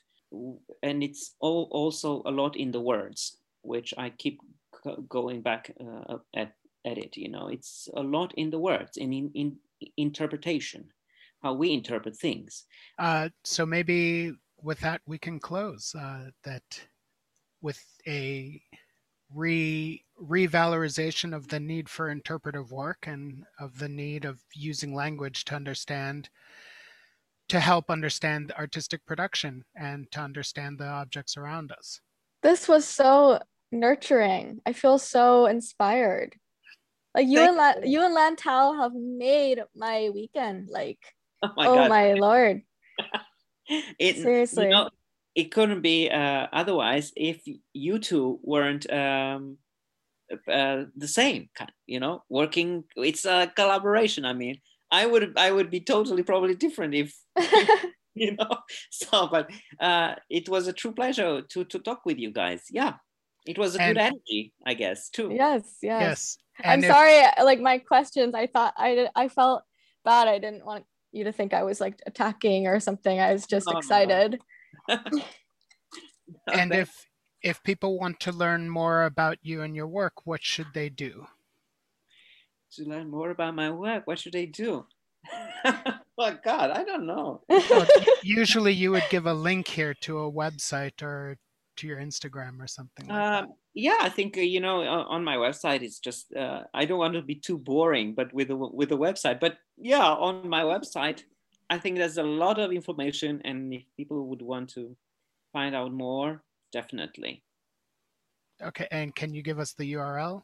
[0.82, 4.40] And it's all, also a lot in the words, which I keep
[5.08, 6.52] going back uh, at,
[6.84, 9.56] at it, you know, it's a lot in the words and in, in
[9.96, 10.88] interpretation
[11.42, 12.64] how we interpret things.
[12.98, 14.32] Uh, so maybe
[14.62, 16.80] with that we can close uh, that
[17.62, 18.60] with a
[19.34, 25.44] re revalorization of the need for interpretive work and of the need of using language
[25.44, 26.28] to understand
[27.48, 32.00] to help understand artistic production and to understand the objects around us.
[32.42, 33.40] This was so
[33.72, 34.60] nurturing.
[34.66, 36.36] I feel so inspired.
[37.14, 40.68] Like you Thank and La- you and Lantau have made my weekend.
[40.68, 40.98] Like
[41.42, 42.62] oh my, oh my lord.
[43.68, 44.64] it, Seriously.
[44.64, 44.90] You know,
[45.34, 47.42] it couldn't be uh, otherwise if
[47.72, 49.58] you two weren't um,
[50.50, 51.48] uh, the same,
[51.86, 52.84] you know, working.
[52.96, 54.24] It's a collaboration.
[54.24, 54.58] I mean,
[54.90, 57.14] I would I would be totally probably different if
[58.16, 58.48] you know.
[58.90, 62.62] So, but uh, it was a true pleasure to to talk with you guys.
[62.70, 62.94] Yeah,
[63.46, 65.30] it was a and, good energy, I guess, too.
[65.32, 66.00] Yes, yes.
[66.02, 66.38] Yes.
[66.64, 68.34] I'm if, sorry, like my questions.
[68.34, 69.62] I thought I I felt
[70.04, 70.28] bad.
[70.28, 73.20] I didn't want you to think I was like attacking or something.
[73.20, 74.40] I was just oh, excited.
[74.88, 74.98] No.
[76.52, 77.06] and if
[77.42, 81.26] if people want to learn more about you and your work, what should they do?
[82.76, 84.86] To learn more about my work, what should they do?
[85.64, 87.42] oh God, I don't know.
[87.48, 87.86] Well,
[88.22, 91.36] usually you would give a link here to a website or
[91.76, 93.44] to your Instagram or something like that.
[93.44, 96.98] Um, yeah, I think uh, you know on my website it's just uh, I don't
[96.98, 99.40] want to be too boring, but with the with the website.
[99.40, 101.24] But yeah, on my website,
[101.70, 104.96] I think there's a lot of information, and if people would want to
[105.52, 106.42] find out more,
[106.72, 107.42] definitely.
[108.62, 110.42] Okay, and can you give us the URL?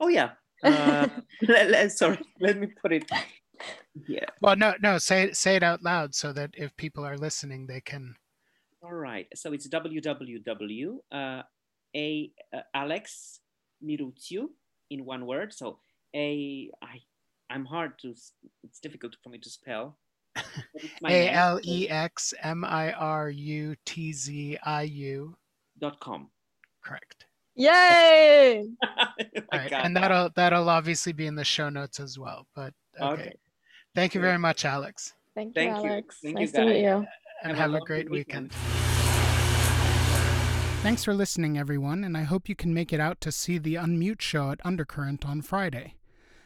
[0.00, 0.30] Oh yeah.
[0.62, 1.08] Uh,
[1.48, 3.10] let, let- sorry, let me put it.
[4.08, 4.24] Yeah.
[4.40, 7.66] Well, no, no, say it, say it out loud so that if people are listening,
[7.66, 8.14] they can.
[8.82, 9.26] All right.
[9.34, 10.96] So it's www.
[11.12, 11.42] Uh,
[11.94, 13.40] a uh, Alex
[13.84, 14.48] Mirutziu
[14.90, 15.52] in one word.
[15.52, 15.78] So
[16.14, 17.00] a I
[17.50, 18.14] I'm hard to.
[18.62, 19.98] It's difficult for me to spell.
[20.34, 25.36] but it's my A L E X M I R U T Z I U.
[25.78, 26.30] dot com.
[26.82, 27.26] Correct.
[27.54, 28.66] Yay!
[29.52, 32.46] Oh right, and that'll that'll obviously be in the show notes as well.
[32.54, 33.32] But okay, Okay.
[33.94, 35.90] thank you very much, Alex, Thank you, Thank you.
[35.90, 36.18] Alex.
[36.22, 37.06] Thank you, nice to meet you.
[37.42, 38.50] and Have a have a great weekend.
[38.52, 38.76] weekend.
[40.82, 43.74] Thanks for listening, everyone, and I hope you can make it out to see the
[43.74, 45.94] Unmute show at Undercurrent on Friday.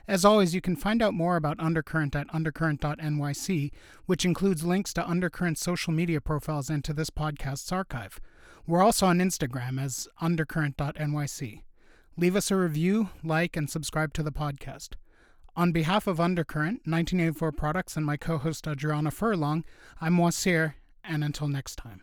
[0.08, 3.70] As always, you can find out more about Undercurrent at undercurrent.nyc,
[4.06, 8.18] which includes links to Undercurrent's social media profiles and to this podcast's archive.
[8.66, 11.62] We're also on Instagram as undercurrent.nyc.
[12.16, 14.90] Leave us a review, like, and subscribe to the podcast.
[15.54, 19.64] On behalf of Undercurrent, 1984 Products, and my co host Adriana Furlong,
[20.00, 20.74] I'm Moacir,
[21.04, 22.00] and until next time.